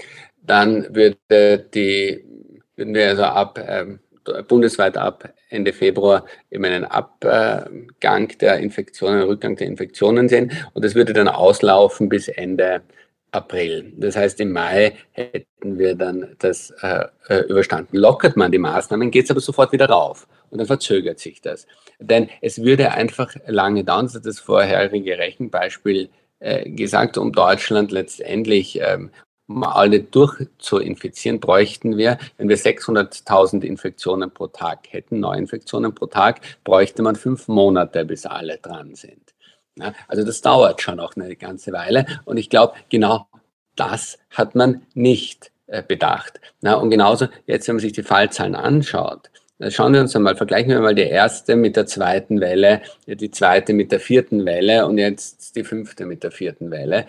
[0.47, 2.25] dann würde die,
[2.77, 4.01] würden wir also ab ähm,
[4.49, 10.53] bundesweit ab Ende Februar eben einen Abgang der Infektionen, einen Rückgang der Infektionen sehen.
[10.75, 12.83] Und das würde dann auslaufen bis Ende
[13.33, 13.93] April.
[13.97, 17.97] Das heißt, im Mai hätten wir dann das äh, äh überstanden.
[17.97, 21.67] Lockert man die Maßnahmen, geht es aber sofort wieder rauf und dann verzögert sich das.
[21.99, 28.81] Denn es würde einfach lange dauern, das das vorherige Rechenbeispiel äh, gesagt, um Deutschland letztendlich
[28.81, 29.11] ähm,
[29.49, 37.03] alle durchzuinfizieren, bräuchten wir, wenn wir 600.000 Infektionen pro Tag hätten, Neuinfektionen pro Tag, bräuchte
[37.03, 39.35] man fünf Monate, bis alle dran sind.
[39.79, 42.07] Ja, also das dauert schon auch eine ganze Weile.
[42.25, 43.29] Und ich glaube, genau
[43.77, 46.41] das hat man nicht äh, bedacht.
[46.61, 49.31] Na, und genauso jetzt, wenn man sich die Fallzahlen anschaut,
[49.71, 53.73] Schauen wir uns einmal, vergleichen wir mal die erste mit der zweiten Welle, die zweite
[53.73, 57.07] mit der vierten Welle und jetzt die fünfte mit der vierten Welle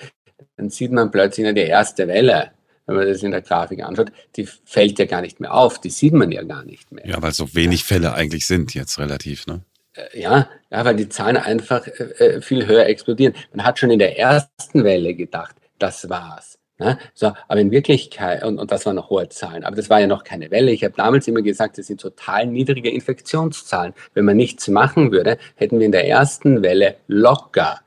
[0.56, 2.52] dann sieht man plötzlich die erste Welle
[2.88, 5.90] wenn man das in der Grafik anschaut, die fällt ja gar nicht mehr auf, die
[5.90, 7.06] sieht man ja gar nicht mehr.
[7.06, 9.62] Ja, weil so wenig Fälle eigentlich sind jetzt relativ, ne?
[9.94, 13.36] Äh, ja, ja, weil die Zahlen einfach äh, äh, viel höher explodieren.
[13.54, 16.58] Man hat schon in der ersten Welle gedacht, das war's.
[16.80, 16.98] Ne?
[17.14, 20.08] So, aber in Wirklichkeit, und, und das waren noch hohe Zahlen, aber das war ja
[20.08, 20.72] noch keine Welle.
[20.72, 23.94] Ich habe damals immer gesagt, das sind total niedrige Infektionszahlen.
[24.14, 27.80] Wenn man nichts machen würde, hätten wir in der ersten Welle locker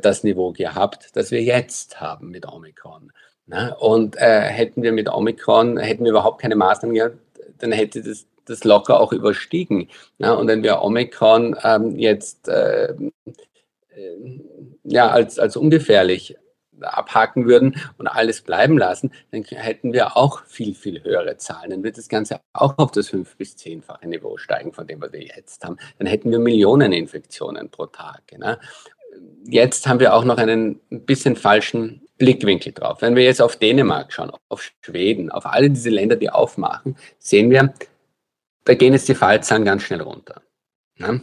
[0.00, 3.12] das Niveau gehabt, das wir jetzt haben mit Omikron.
[3.46, 3.76] Ne?
[3.78, 7.16] Und äh, hätten wir mit Omikron, hätten wir überhaupt keine Maßnahmen gehabt,
[7.58, 9.88] dann hätte das, das locker auch überstiegen.
[10.18, 10.36] Ne?
[10.36, 14.40] Und wenn wir Omikron ähm, jetzt äh, äh,
[14.84, 16.36] ja, als, als ungefährlich
[16.80, 21.70] abhaken würden und alles bleiben lassen, dann hätten wir auch viel, viel höhere Zahlen.
[21.70, 25.12] Dann wird das Ganze auch auf das fünf- bis zehnfache Niveau steigen, von dem was
[25.12, 25.78] wir jetzt haben.
[25.98, 28.22] Dann hätten wir Millionen Infektionen pro Tag.
[28.38, 28.58] Ne?
[29.48, 33.02] Jetzt haben wir auch noch einen bisschen falschen Blickwinkel drauf.
[33.02, 37.50] Wenn wir jetzt auf Dänemark schauen, auf Schweden, auf alle diese Länder, die aufmachen, sehen
[37.50, 37.74] wir,
[38.64, 40.42] da gehen jetzt die Fallzahlen ganz schnell runter.
[40.98, 41.22] Ne?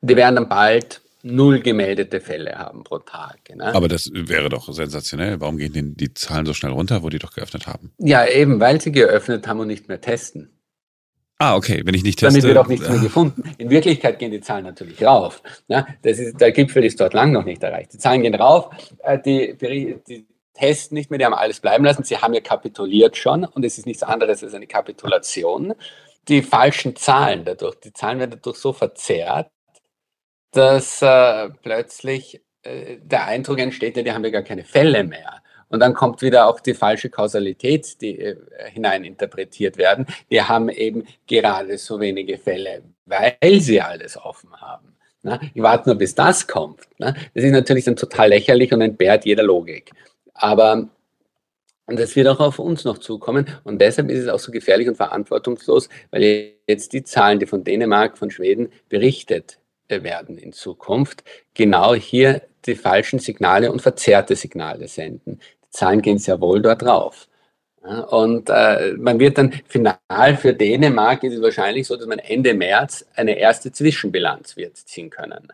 [0.00, 3.38] Die werden dann bald null gemeldete Fälle haben pro Tag.
[3.54, 3.74] Ne?
[3.74, 5.40] Aber das wäre doch sensationell.
[5.40, 7.92] Warum gehen denn die Zahlen so schnell runter, wo die doch geöffnet haben?
[7.98, 10.55] Ja, eben, weil sie geöffnet haben und nicht mehr testen.
[11.38, 12.40] Ah, okay, wenn ich nicht teste.
[12.40, 13.42] Damit wird auch nichts mehr gefunden.
[13.58, 15.42] In Wirklichkeit gehen die Zahlen natürlich rauf.
[15.68, 17.92] Ja, das ist, der Gipfel ist dort lang noch nicht erreicht.
[17.92, 18.70] Die Zahlen gehen rauf,
[19.02, 22.04] äh, die, die testen nicht mehr, die haben alles bleiben lassen.
[22.04, 25.74] Sie haben ja kapituliert schon und es ist nichts anderes als eine Kapitulation.
[26.28, 29.50] Die falschen Zahlen dadurch, die Zahlen werden dadurch so verzerrt,
[30.52, 35.42] dass äh, plötzlich äh, der Eindruck entsteht, ja, die haben ja gar keine Fälle mehr.
[35.68, 38.36] Und dann kommt wieder auch die falsche Kausalität, die äh,
[38.72, 40.06] hineininterpretiert werden.
[40.28, 44.96] Wir haben eben gerade so wenige Fälle, weil sie alles offen haben.
[45.22, 46.82] Na, ich warte nur, bis das kommt.
[46.98, 47.12] Na.
[47.34, 49.90] Das ist natürlich dann total lächerlich und entbehrt jeder Logik.
[50.34, 50.88] Aber
[51.86, 53.46] und das wird auch auf uns noch zukommen.
[53.62, 57.62] Und deshalb ist es auch so gefährlich und verantwortungslos, weil jetzt die Zahlen, die von
[57.62, 61.22] Dänemark, von Schweden berichtet äh, werden in Zukunft,
[61.54, 65.40] genau hier die falschen Signale und verzerrte Signale senden.
[65.76, 67.28] Zahlen gehen sehr wohl dort drauf.
[68.10, 72.52] Und äh, man wird dann final für Dänemark ist es wahrscheinlich so, dass man Ende
[72.52, 75.52] März eine erste Zwischenbilanz wird ziehen können.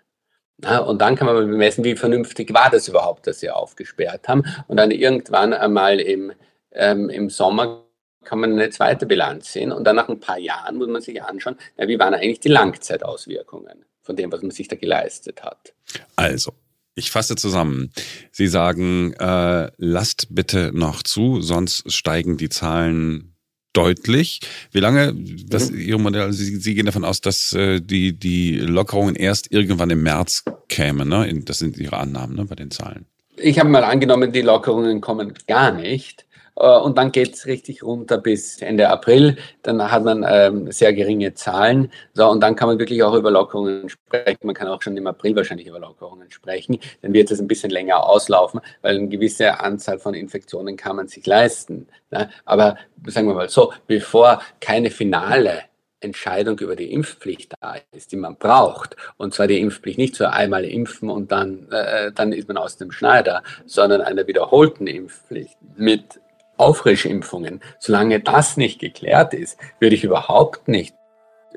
[0.65, 4.45] Ja, und dann kann man bemessen, wie vernünftig war das überhaupt, dass sie aufgesperrt haben.
[4.69, 6.33] Und dann irgendwann einmal im,
[6.71, 7.85] ähm, im Sommer
[8.25, 9.73] kann man eine zweite Bilanz sehen.
[9.73, 12.49] Und dann nach ein paar Jahren muss man sich anschauen, ja, wie waren eigentlich die
[12.49, 15.75] Langzeitauswirkungen von dem, was man sich da geleistet hat.
[16.17, 16.53] Also,
[16.95, 17.93] ich fasse zusammen.
[18.31, 23.33] Sie sagen, äh, lasst bitte noch zu, sonst steigen die Zahlen
[23.73, 24.41] deutlich.
[24.71, 25.15] Wie lange,
[25.47, 25.81] das mhm.
[25.81, 29.91] Ihre Modell, also Sie, Sie gehen davon aus, dass äh, die, die Lockerungen erst irgendwann
[29.91, 31.43] im März kämen, ne?
[31.45, 33.07] Das sind Ihre Annahmen ne, bei den Zahlen.
[33.37, 36.27] Ich habe mal angenommen, die Lockerungen kommen gar nicht.
[36.57, 39.37] Äh, und dann geht es richtig runter bis Ende April.
[39.63, 41.91] Dann hat man ähm, sehr geringe Zahlen.
[42.15, 44.39] So, und dann kann man wirklich auch über Lockerungen sprechen.
[44.43, 46.79] Man kann auch schon im April wahrscheinlich über Lockerungen sprechen.
[47.03, 51.09] Dann wird es ein bisschen länger auslaufen, weil eine gewisse Anzahl von Infektionen kann man
[51.09, 51.89] sich leisten.
[52.11, 52.31] Ne?
[52.45, 55.63] Aber sagen wir mal so, bevor keine finale
[56.03, 58.97] Entscheidung über die Impfpflicht da ist, die man braucht.
[59.17, 62.77] Und zwar die Impfpflicht nicht so einmal impfen und dann, äh, dann ist man aus
[62.77, 66.21] dem Schneider, sondern einer wiederholten Impfpflicht mit
[66.57, 67.61] Auffrischimpfungen.
[67.79, 70.95] Solange das nicht geklärt ist, würde ich überhaupt nicht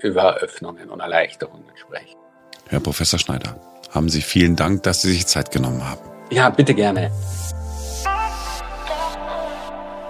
[0.02, 2.18] über Öffnungen und Erleichterungen sprechen.
[2.68, 3.60] Herr Professor Schneider,
[3.92, 6.02] haben Sie vielen Dank, dass Sie sich Zeit genommen haben.
[6.32, 7.12] Ja, bitte gerne.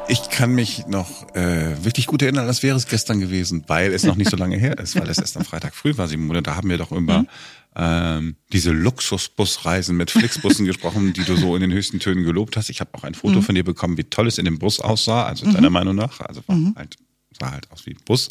[0.07, 4.03] Ich kann mich noch äh, wirklich gut erinnern, das wäre es gestern gewesen, weil es
[4.03, 6.43] noch nicht so lange her ist, weil es erst am Freitag früh war, Simone.
[6.43, 7.27] Da haben wir doch über mhm.
[7.75, 12.69] Ähm, diese Luxusbusreisen mit Flixbussen gesprochen, die du so in den höchsten Tönen gelobt hast.
[12.69, 13.41] Ich habe auch ein Foto mhm.
[13.43, 15.53] von dir bekommen, wie toll es in dem Bus aussah, also mhm.
[15.53, 16.21] deiner Meinung nach.
[16.21, 16.73] Also war mhm.
[16.75, 16.95] halt,
[17.39, 18.29] sah halt aus wie ein Bus.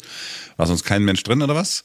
[0.57, 1.83] War sonst kein Mensch drin oder was?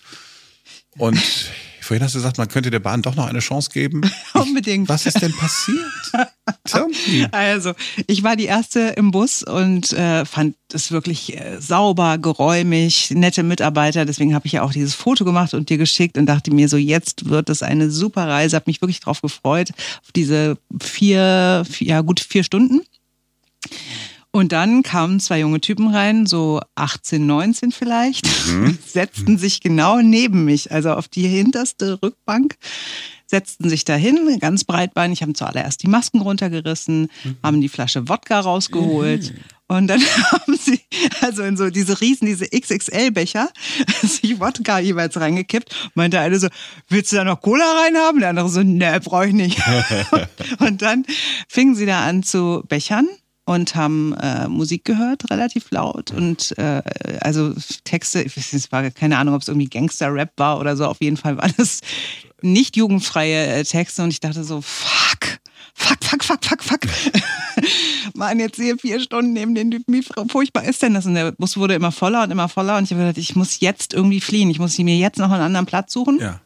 [0.96, 1.18] Und
[1.90, 4.02] Vorhin hast du gesagt, man könnte der Bahn doch noch eine Chance geben.
[4.34, 4.88] Unbedingt.
[4.88, 5.80] was ist denn passiert?
[7.30, 7.72] Also,
[8.06, 13.42] ich war die erste im Bus und äh, fand es wirklich äh, sauber, geräumig, nette
[13.44, 14.04] Mitarbeiter.
[14.04, 16.76] Deswegen habe ich ja auch dieses Foto gemacht und dir geschickt und dachte mir so,
[16.76, 18.56] jetzt wird es eine super Reise.
[18.56, 19.70] Habe mich wirklich darauf gefreut,
[20.02, 22.82] auf diese vier, vier ja gut vier Stunden.
[24.32, 28.78] Und dann kamen zwei junge Typen rein, so 18, 19 vielleicht, mhm.
[28.86, 32.56] setzten sich genau neben mich, also auf die hinterste Rückbank,
[33.26, 37.36] setzten sich dahin, ganz breitbeinig, haben zuallererst die Masken runtergerissen, mhm.
[37.42, 39.32] haben die Flasche Wodka rausgeholt.
[39.32, 39.38] Mhm.
[39.66, 40.00] Und dann
[40.32, 40.80] haben sie
[41.20, 43.48] also in so diese riesen, diese XXL-Becher
[44.02, 45.74] sich Wodka jeweils reingekippt.
[45.94, 46.48] Meinte eine so,
[46.88, 48.20] willst du da noch Cola reinhaben?
[48.20, 49.60] Der andere so, ne, brauche ich nicht.
[50.58, 51.04] und dann
[51.48, 53.08] fingen sie da an zu bechern
[53.50, 56.12] und haben äh, Musik gehört, relativ laut.
[56.12, 56.82] Und äh,
[57.20, 60.86] also Texte, ich weiß nicht, war keine Ahnung, ob es irgendwie Gangster-Rap war oder so.
[60.86, 61.80] Auf jeden Fall war das
[62.42, 64.04] nicht jugendfreie äh, Texte.
[64.04, 65.40] Und ich dachte so, fuck,
[65.74, 66.80] fuck, fuck, fuck, fuck, fuck.
[68.14, 71.06] Mann, jetzt hier vier Stunden neben den Typen, wie furchtbar ist denn das?
[71.06, 72.78] Und der Bus wurde immer voller und immer voller.
[72.78, 74.50] Und ich habe gedacht, ich muss jetzt irgendwie fliehen.
[74.50, 76.20] Ich muss mir jetzt noch einen anderen Platz suchen.
[76.20, 76.40] Ja.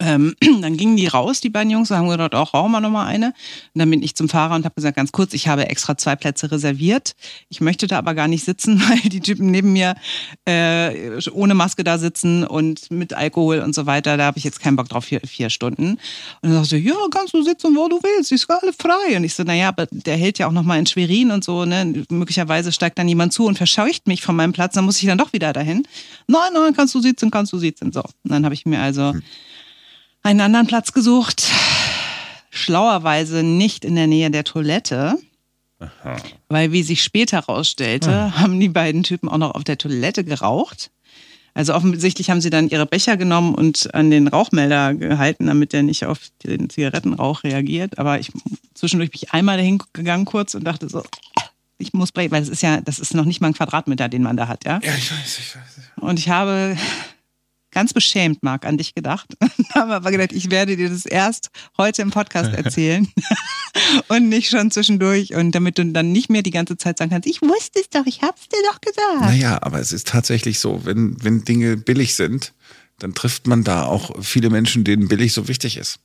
[0.00, 3.06] Ähm, dann gingen die raus, die beiden Jungs, und haben gedacht, auch rauchen wir nochmal
[3.06, 3.28] eine.
[3.74, 6.16] Und dann bin ich zum Fahrer und habe gesagt, ganz kurz, ich habe extra zwei
[6.16, 7.14] Plätze reserviert.
[7.48, 9.94] Ich möchte da aber gar nicht sitzen, weil die Typen neben mir
[10.44, 14.16] äh, ohne Maske da sitzen und mit Alkohol und so weiter.
[14.16, 15.98] Da habe ich jetzt keinen Bock drauf, vier, vier Stunden.
[16.42, 19.16] Und dann sagte ja, kannst du sitzen, wo du willst, ist alle frei.
[19.16, 22.04] Und ich so, naja, aber der hält ja auch nochmal in Schwerin und so, ne?
[22.10, 25.18] Möglicherweise steigt dann jemand zu und verscheucht mich von meinem Platz, dann muss ich dann
[25.18, 25.86] doch wieder dahin.
[26.26, 27.92] Nein, nein, kannst du sitzen, kannst du sitzen.
[27.92, 28.02] So.
[28.02, 29.22] Und dann habe ich mir also hm
[30.26, 31.46] einen anderen Platz gesucht.
[32.50, 35.18] Schlauerweise nicht in der Nähe der Toilette.
[35.78, 36.16] Aha.
[36.48, 38.40] Weil, wie sich später herausstellte, ah.
[38.40, 40.90] haben die beiden Typen auch noch auf der Toilette geraucht.
[41.54, 45.82] Also offensichtlich haben sie dann ihre Becher genommen und an den Rauchmelder gehalten, damit der
[45.82, 47.98] nicht auf den Zigarettenrauch reagiert.
[47.98, 48.30] Aber ich
[48.74, 51.02] zwischendurch bin ich einmal dahin gegangen kurz und dachte so,
[51.78, 54.22] ich muss brechen, weil das ist ja, das ist noch nicht mal ein Quadratmeter, den
[54.22, 54.80] man da hat, ja.
[54.82, 55.62] Ja, ich weiß, ich weiß.
[56.00, 56.76] Und ich habe
[57.70, 59.26] ganz beschämt, Marc, an dich gedacht.
[59.74, 63.08] haben aber gedacht, ich werde dir das erst heute im Podcast erzählen
[64.08, 67.28] und nicht schon zwischendurch und damit du dann nicht mehr die ganze Zeit sagen kannst,
[67.28, 69.20] ich wusste es doch, ich hab's dir doch gesagt.
[69.20, 72.54] Naja, aber es ist tatsächlich so, wenn, wenn Dinge billig sind,
[72.98, 76.00] dann trifft man da auch viele Menschen, denen billig so wichtig ist.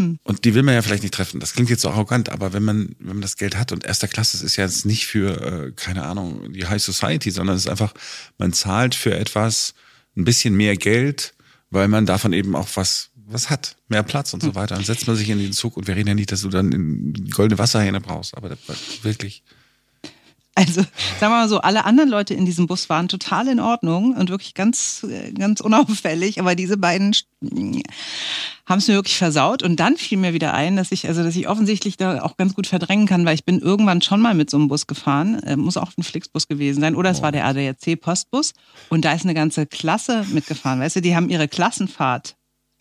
[0.00, 0.18] Hm.
[0.22, 1.40] Und die will man ja vielleicht nicht treffen.
[1.40, 4.08] Das klingt jetzt so arrogant, aber wenn man, wenn man das Geld hat und erster
[4.08, 7.66] Klasse, das ist ja jetzt nicht für, äh, keine Ahnung, die High Society, sondern es
[7.66, 7.92] ist einfach,
[8.38, 9.74] man zahlt für etwas,
[10.16, 11.34] ein bisschen mehr Geld,
[11.70, 14.54] weil man davon eben auch was, was hat, mehr Platz und so hm.
[14.54, 14.74] weiter.
[14.74, 16.72] Dann setzt man sich in den Zug und wir reden ja nicht, dass du dann
[16.72, 18.50] in goldene Wasserhähne brauchst, aber
[19.02, 19.42] wirklich.
[20.56, 20.88] Also, sagen
[21.20, 24.54] wir mal so, alle anderen Leute in diesem Bus waren total in Ordnung und wirklich
[24.54, 25.06] ganz,
[25.38, 27.14] ganz unauffällig, aber diese beiden
[28.66, 29.62] haben es mir wirklich versaut.
[29.62, 32.54] Und dann fiel mir wieder ein, dass ich, also, dass ich offensichtlich da auch ganz
[32.54, 35.42] gut verdrängen kann, weil ich bin irgendwann schon mal mit so einem Bus gefahren.
[35.42, 36.94] Äh, muss auch ein Flixbus gewesen sein.
[36.94, 38.52] Oder es war der ADAC-Postbus.
[38.88, 40.80] Und da ist eine ganze Klasse mitgefahren.
[40.80, 42.36] Weißt du, die haben ihre Klassenfahrt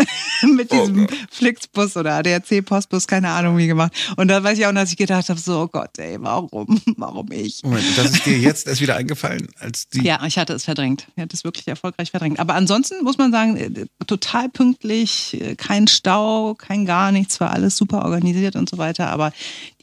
[0.55, 3.91] mit diesem oh Flixbus oder ADAC-Postbus, keine Ahnung wie gemacht.
[4.15, 7.31] Und da weiß ich auch, dass ich gedacht habe, so oh Gott, ey, warum, warum
[7.31, 7.63] ich?
[7.63, 10.03] Moment, das ist dir jetzt erst wieder eingefallen, als die.
[10.03, 11.07] Ja, ich hatte es verdrängt.
[11.15, 12.39] Ich hatte es wirklich erfolgreich verdrängt.
[12.39, 17.51] Aber ansonsten muss man sagen, äh, total pünktlich, äh, kein Stau, kein gar nichts, war
[17.51, 19.09] alles super organisiert und so weiter.
[19.09, 19.31] Aber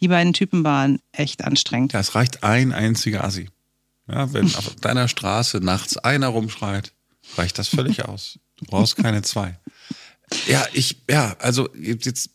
[0.01, 1.93] die beiden Typen waren echt anstrengend.
[1.93, 3.49] Ja, es reicht ein einziger Assi.
[4.09, 6.93] Ja, wenn auf deiner Straße nachts einer rumschreit,
[7.37, 8.39] reicht das völlig aus.
[8.57, 9.59] Du brauchst keine zwei.
[10.47, 12.31] Ja, ich, ja, also jetzt,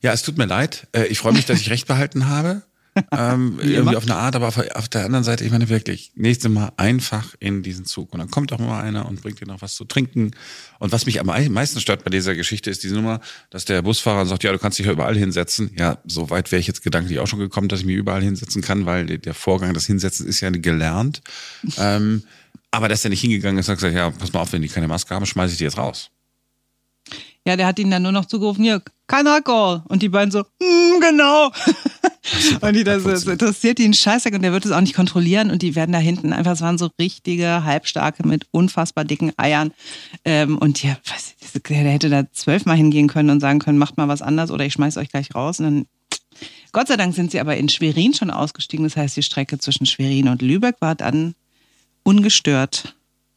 [0.00, 0.88] ja, es tut mir leid.
[0.92, 2.62] Äh, ich freue mich, dass ich recht behalten habe.
[3.12, 6.50] ähm, irgendwie auf eine Art, aber auf, auf, der anderen Seite, ich meine wirklich, nächstes
[6.50, 8.12] Mal einfach in diesen Zug.
[8.12, 10.32] Und dann kommt auch mal einer und bringt dir noch was zu trinken.
[10.78, 14.26] Und was mich am meisten stört bei dieser Geschichte, ist diese Nummer, dass der Busfahrer
[14.26, 15.70] sagt, ja, du kannst dich ja überall hinsetzen.
[15.78, 18.60] Ja, so weit wäre ich jetzt gedanklich auch schon gekommen, dass ich mich überall hinsetzen
[18.60, 21.22] kann, weil der Vorgang des Hinsetzens ist ja gelernt.
[21.78, 22.24] ähm,
[22.70, 24.88] aber dass er nicht hingegangen ist und gesagt, ja, pass mal auf, wenn die keine
[24.88, 26.10] Maske haben, schmeiße ich die jetzt raus.
[27.46, 29.82] Ja, der hat ihn dann nur noch zugerufen, hier, kein Alkohol.
[29.88, 31.50] Und die beiden so, mm, genau.
[32.60, 35.60] und die, das, das interessiert ihn scheiße und der wird es auch nicht kontrollieren und
[35.62, 39.72] die werden da hinten einfach, es waren so richtige Halbstarke mit unfassbar dicken Eiern.
[40.24, 41.34] Ähm, und ja, was,
[41.68, 44.74] der hätte da zwölfmal hingehen können und sagen können, macht mal was anders oder ich
[44.74, 45.58] schmeiß euch gleich raus.
[45.58, 45.86] Und dann,
[46.70, 48.84] Gott sei Dank sind sie aber in Schwerin schon ausgestiegen.
[48.84, 51.34] Das heißt, die Strecke zwischen Schwerin und Lübeck war dann
[52.04, 52.94] ungestört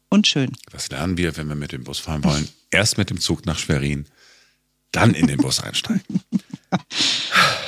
[0.09, 0.51] und schön.
[0.71, 2.47] Was lernen wir, wenn wir mit dem Bus fahren wollen?
[2.75, 4.05] Erst mit dem Zug nach Schwerin,
[4.91, 6.03] dann in den Bus einsteigen.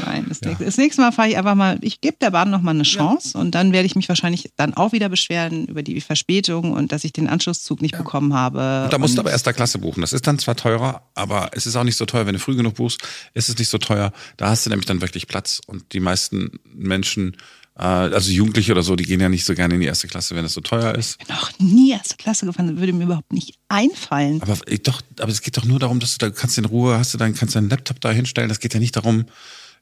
[0.06, 0.50] Nein, das, ja.
[0.50, 2.84] nächste, das, nächste Mal fahre ich einfach mal, ich gebe der Bahn noch mal eine
[2.84, 3.40] Chance ja.
[3.40, 7.04] und dann werde ich mich wahrscheinlich dann auch wieder beschweren über die Verspätung und dass
[7.04, 8.00] ich den Anschlusszug nicht ja.
[8.00, 8.84] bekommen habe.
[8.86, 10.02] Und da musst du aber erster Klasse buchen.
[10.02, 12.56] Das ist dann zwar teurer, aber es ist auch nicht so teuer, wenn du früh
[12.56, 13.02] genug buchst,
[13.34, 14.12] ist es nicht so teuer.
[14.36, 17.38] Da hast du nämlich dann wirklich Platz und die meisten Menschen
[17.84, 20.44] also Jugendliche oder so, die gehen ja nicht so gerne in die erste Klasse, wenn
[20.44, 21.18] es so teuer ist.
[21.22, 24.42] Ich bin noch nie erste Klasse gefahren, das würde mir überhaupt nicht einfallen.
[24.42, 27.14] Aber doch, aber es geht doch nur darum, dass du da kannst in Ruhe, hast
[27.14, 28.50] du dann kannst deinen Laptop da hinstellen.
[28.50, 29.26] Das geht ja nicht darum,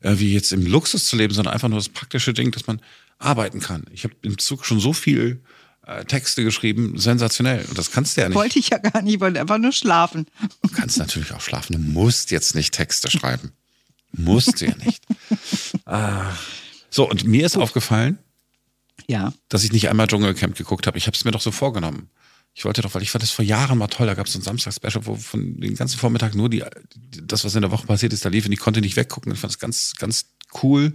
[0.01, 2.81] äh, wie jetzt im Luxus zu leben, sondern einfach nur das praktische Ding, dass man
[3.17, 3.85] arbeiten kann.
[3.91, 5.41] Ich habe im Zug schon so viel
[5.87, 7.63] äh, Texte geschrieben, sensationell.
[7.69, 8.35] Und das kannst du ja nicht.
[8.35, 10.25] Wollte ich ja gar nicht, ich wollte einfach nur schlafen.
[10.61, 11.73] Du kannst natürlich auch schlafen.
[11.73, 13.53] Du musst jetzt nicht Texte schreiben.
[14.11, 15.01] musst du ja nicht.
[15.85, 16.33] ah.
[16.95, 18.19] So, und mir ist aufgefallen,
[19.09, 19.33] Ja.
[19.49, 20.97] dass ich nicht einmal Dschungelcamp geguckt habe.
[20.97, 22.09] Ich habe es mir doch so vorgenommen.
[22.53, 24.07] Ich wollte doch, weil ich fand das vor Jahren mal toll.
[24.07, 26.63] Da gab es so ein Samstag-Special, wo von den ganzen Vormittag nur die,
[27.21, 29.33] das, was in der Woche passiert ist, da lief und ich konnte nicht weggucken.
[29.33, 30.27] Ich fand es ganz, ganz
[30.63, 30.93] cool.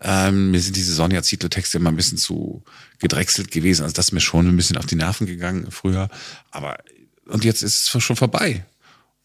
[0.00, 2.64] Ähm, mir sind diese Sonja Zietlow-Texte immer ein bisschen zu
[2.98, 3.84] gedrechselt gewesen.
[3.84, 6.08] Also das ist mir schon ein bisschen auf die Nerven gegangen früher.
[6.50, 6.78] Aber
[7.26, 8.66] und jetzt ist es schon vorbei.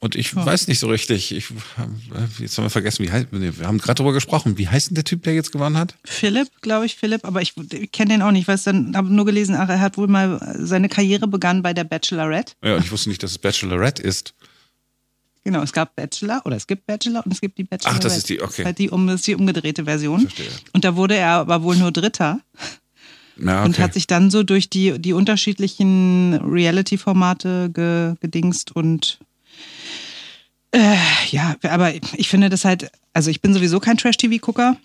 [0.04, 1.32] Und ich weiß nicht so richtig.
[1.34, 1.46] Ich,
[2.38, 3.28] jetzt haben wir vergessen, wie heißt.
[3.32, 4.58] Wir haben gerade darüber gesprochen.
[4.58, 5.96] Wie heißt denn der Typ, der jetzt gewonnen hat?
[6.04, 9.56] Philipp, glaube ich, Philipp, aber ich, ich kenne den auch nicht, dann habe nur gelesen,
[9.56, 12.52] ach, er hat wohl mal seine Karriere begann bei der Bachelorette.
[12.62, 14.34] Ja, und ich wusste nicht, dass es Bachelorette ist.
[15.46, 17.98] Genau, es gab Bachelor oder es gibt Bachelor und es gibt die Bachelorette.
[17.98, 18.66] Ach, das ist die, okay.
[18.66, 20.20] Halt die, um, das ist die umgedrehte Version.
[20.20, 20.52] Verstehe.
[20.74, 22.42] Und da wurde er aber wohl nur Dritter
[23.38, 23.66] Ja, okay.
[23.66, 29.20] und hat sich dann so durch die, die unterschiedlichen Reality-Formate ge, gedingst und
[30.74, 30.98] äh,
[31.30, 34.76] ja, aber ich finde das halt, also ich bin sowieso kein Trash-TV-Gucker,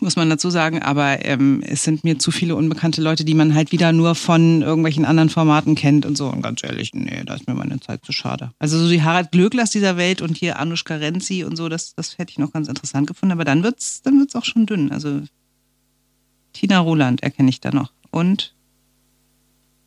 [0.00, 3.54] muss man dazu sagen, aber ähm, es sind mir zu viele unbekannte Leute, die man
[3.54, 6.28] halt wieder nur von irgendwelchen anderen Formaten kennt und so.
[6.28, 8.52] Und ganz ehrlich, nee, da ist mir meine Zeit zu schade.
[8.58, 12.16] Also so die Harald Glöcklers dieser Welt und hier Anushka Renzi und so, das, das
[12.16, 14.92] hätte ich noch ganz interessant gefunden, aber dann wird's, dann wird's auch schon dünn.
[14.92, 15.20] Also
[16.52, 17.92] Tina Roland erkenne ich da noch.
[18.10, 18.54] Und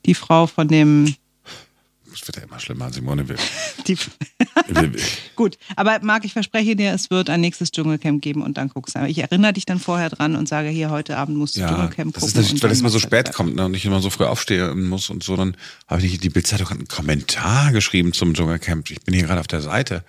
[0.05, 1.15] die Frau von dem,
[2.17, 3.27] Das wird ja immer schlimmer, Simone.
[3.27, 3.35] Wir,
[3.87, 3.97] die,
[4.67, 4.91] wir,
[5.35, 8.95] gut, aber Marc, ich verspreche dir, es wird ein nächstes Dschungelcamp geben und dann guckst
[8.95, 9.05] du.
[9.05, 12.13] Ich erinnere dich dann vorher dran und sage, hier, heute Abend musst du ja, Dschungelcamp
[12.13, 12.27] das gucken.
[12.27, 13.35] ist natürlich, und weil es immer so spät das.
[13.35, 15.35] kommt ne, und ich immer so früh aufstehen muss und so.
[15.35, 15.57] Dann
[15.87, 18.89] habe ich die Bildzeitung hat einen Kommentar geschrieben zum Dschungelcamp.
[18.91, 20.05] Ich bin hier gerade auf der Seite.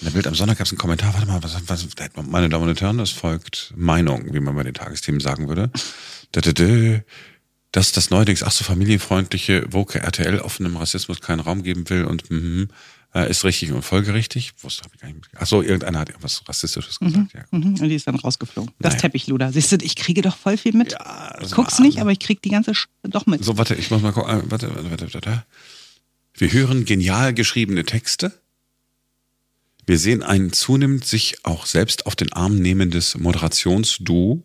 [0.00, 1.14] In der Bild am Sonntag gab es einen Kommentar.
[1.14, 1.86] Warte mal, was, was,
[2.28, 5.70] meine Damen und Herren, das folgt Meinung, wie man bei den Tagesthemen sagen würde.
[6.32, 7.00] Da, da, da.
[7.76, 12.30] Dass das neuerdings ach so familienfreundliche Woke RTL offenem Rassismus keinen Raum geben will und
[12.30, 12.68] mhm,
[13.14, 14.52] äh, ist richtig und folgerichtig.
[14.62, 15.26] Wusste ich gar nicht mit.
[15.36, 17.34] Ach so, irgendeiner hat irgendwas Rassistisches gesagt.
[17.34, 18.72] Ja, Mhm, und die ist dann rausgeflogen.
[18.78, 19.02] Das Naja.
[19.02, 19.52] Teppichluder.
[19.52, 20.92] Siehst du, ich kriege doch voll viel mit.
[20.92, 23.44] Ja, ich das guck's nicht, aber ich krieg die ganze Sch doch mit.
[23.44, 24.40] So, warte, ich muss mal gucken.
[24.40, 25.44] äh, Warte, warte, warte, warte.
[26.32, 28.32] Wir hören genial geschriebene Texte.
[29.84, 34.42] Wir sehen ein zunehmend sich auch selbst auf den Arm nehmendes Moderationsduo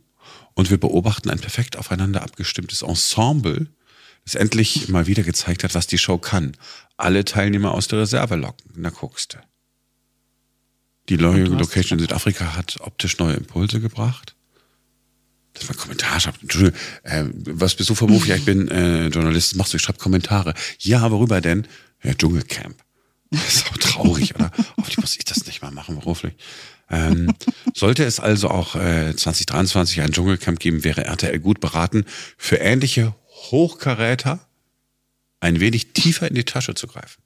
[0.53, 3.67] und wir beobachten ein perfekt aufeinander abgestimmtes Ensemble,
[4.25, 6.55] das endlich mal wieder gezeigt hat, was die Show kann.
[6.97, 8.71] Alle Teilnehmer aus der Reserve locken.
[8.75, 9.37] Na, guckst du.
[11.09, 14.35] Die neue Location in Südafrika hat optisch neue Impulse gebracht.
[15.53, 16.19] Das war ein Kommentar.
[16.19, 18.27] schreibt, Entschuldigung, äh, was bist du für Beruf?
[18.27, 19.51] Ja, ich bin äh, Journalist.
[19.51, 19.77] Was machst du?
[19.77, 20.53] Ich schreibe Kommentare.
[20.79, 21.67] Ja, worüber denn?
[22.03, 22.77] Ja, Dschungelcamp.
[23.31, 24.51] Das ist auch traurig, oder?
[24.77, 26.33] Hoffentlich muss ich das nicht mal machen beruflich.
[26.91, 27.33] Ähm,
[27.73, 32.05] sollte es also auch äh, 2023 ein Dschungelcamp geben, wäre RTL gut beraten,
[32.37, 33.15] für ähnliche
[33.51, 34.45] Hochkaräter
[35.39, 37.23] ein wenig tiefer in die Tasche zu greifen.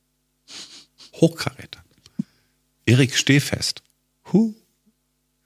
[1.16, 1.84] Hochkaräter.
[2.86, 3.82] Erik Stehfest.
[4.26, 4.54] Who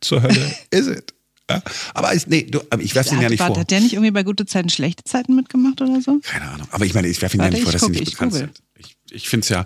[0.01, 1.13] zur Hölle is it?
[1.49, 1.63] Ja,
[1.95, 3.59] aber ich, nee, du, aber ich werfe ihn ja nicht hat, vor.
[3.59, 6.19] hat der nicht irgendwie bei gute Zeiten, schlechte Zeiten mitgemacht oder so?
[6.21, 6.67] Keine Ahnung.
[6.69, 8.61] Aber ich meine, ich werfe ihn ja nicht vor, dass sie nicht ich bekannt sind.
[8.77, 9.65] Ich, ich finde es ja,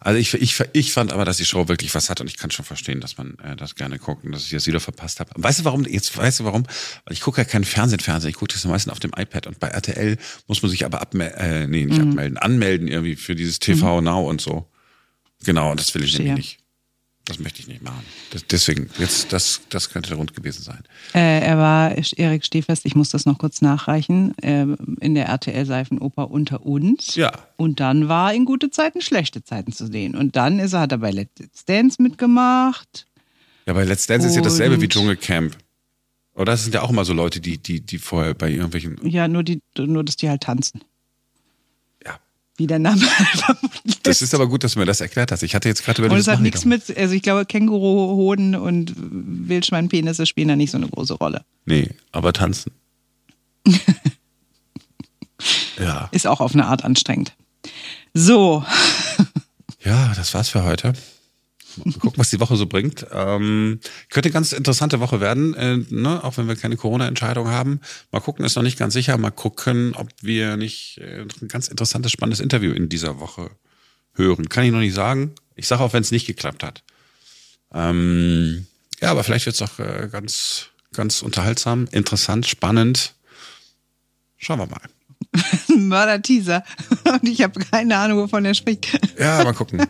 [0.00, 2.50] also ich, ich, ich fand aber, dass die Show wirklich was hat und ich kann
[2.50, 5.30] schon verstehen, dass man äh, das gerne guckt und dass ich das wieder verpasst habe.
[5.36, 5.84] Weißt du warum?
[5.84, 6.64] Jetzt weißt du warum?
[7.04, 9.60] Weil ich gucke ja keinen Fernsehen, Fernseher, ich gucke das meistens auf dem iPad und
[9.60, 10.16] bei RTL
[10.48, 12.10] muss man sich aber abmelden, äh, nee, nicht Mhm.
[12.10, 14.66] abmelden, anmelden irgendwie für dieses TV Now und so.
[15.44, 16.26] Genau, und das will ich Verstehe.
[16.28, 16.58] nämlich nicht.
[17.30, 18.04] Das möchte ich nicht machen.
[18.32, 20.82] Das, deswegen, jetzt, das, das könnte der Grund gewesen sein.
[21.14, 24.66] Äh, er war Erik Stehfest, ich muss das noch kurz nachreichen, äh,
[25.00, 27.14] in der RTL-Seifenoper Unter uns.
[27.14, 27.30] Ja.
[27.56, 30.16] Und dann war in gute Zeiten, schlechte Zeiten zu sehen.
[30.16, 33.06] Und dann ist er, hat er bei Let's Dance mitgemacht.
[33.64, 35.56] Ja, bei Let's Dance ist ja dasselbe wie Dschungelcamp.
[36.34, 38.98] Oder das sind ja auch immer so Leute, die, die, die vorher bei irgendwelchen.
[39.08, 40.80] Ja, nur, die, nur dass die halt tanzen.
[42.60, 43.00] Wie der Name
[43.34, 45.42] vermutlich Das ist aber gut, dass du mir das erklärt hast.
[45.42, 48.92] Ich hatte jetzt gerade Und überlegt, es hat nichts mit, also ich glaube, Känguruhoden und
[48.96, 51.42] Wildschweinpenisse spielen da nicht so eine große Rolle.
[51.64, 52.72] Nee, aber tanzen.
[55.78, 56.10] ja.
[56.12, 57.32] Ist auch auf eine Art anstrengend.
[58.12, 58.62] So,
[59.84, 60.92] Ja, das war's für heute.
[61.76, 63.06] Mal gucken, was die Woche so bringt.
[63.12, 66.22] Ähm, könnte eine ganz interessante Woche werden, äh, ne?
[66.24, 67.80] auch wenn wir keine Corona-Entscheidung haben.
[68.10, 69.16] Mal gucken, ist noch nicht ganz sicher.
[69.18, 73.50] Mal gucken, ob wir nicht äh, ein ganz interessantes, spannendes Interview in dieser Woche
[74.14, 74.48] hören.
[74.48, 75.32] Kann ich noch nicht sagen.
[75.54, 76.82] Ich sage auch, wenn es nicht geklappt hat.
[77.72, 78.66] Ähm,
[79.00, 83.14] ja, aber vielleicht wird's auch äh, ganz, ganz unterhaltsam, interessant, spannend.
[84.36, 84.80] Schauen wir mal.
[85.76, 86.64] Mörder-Teaser.
[87.04, 88.88] Und ich habe keine Ahnung, wovon er spricht.
[89.18, 89.86] Ja, mal gucken.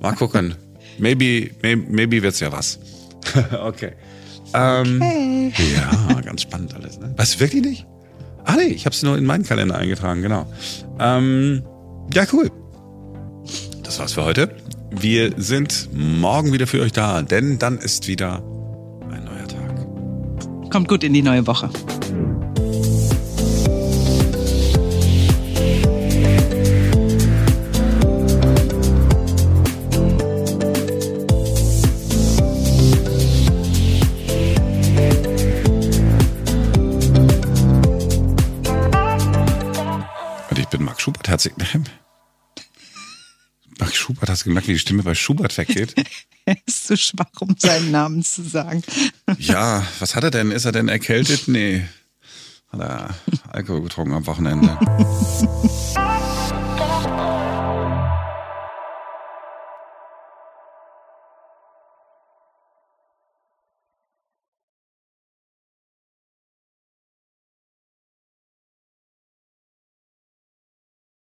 [0.00, 0.56] Mal gucken.
[1.00, 2.78] Maybe, maybe, maybe wird's ja was.
[3.62, 3.92] okay.
[4.54, 5.52] Ähm, Hey.
[5.74, 6.98] Ja, ganz spannend alles.
[6.98, 7.12] Ne?
[7.16, 7.86] Weißt du wirklich nicht?
[8.44, 10.46] Ah nee, ich habe es nur in meinen Kalender eingetragen, genau.
[10.98, 11.62] Ähm,
[12.12, 12.50] ja, cool.
[13.82, 14.54] Das war's für heute.
[14.90, 18.42] Wir sind morgen wieder für euch da, denn dann ist wieder
[19.10, 20.70] ein neuer Tag.
[20.70, 21.70] Kommt gut in die neue Woche.
[41.44, 41.82] hat sie.
[43.82, 45.94] Ach, Schubert, hast du gemerkt, wie die Stimme bei Schubert weggeht?
[46.44, 48.82] er ist zu schwach, um seinen Namen zu sagen.
[49.38, 50.50] ja, was hat er denn?
[50.50, 51.48] Ist er denn erkältet?
[51.48, 51.86] Nee.
[52.72, 53.14] Hat er
[53.48, 54.78] Alkohol getrunken am Wochenende.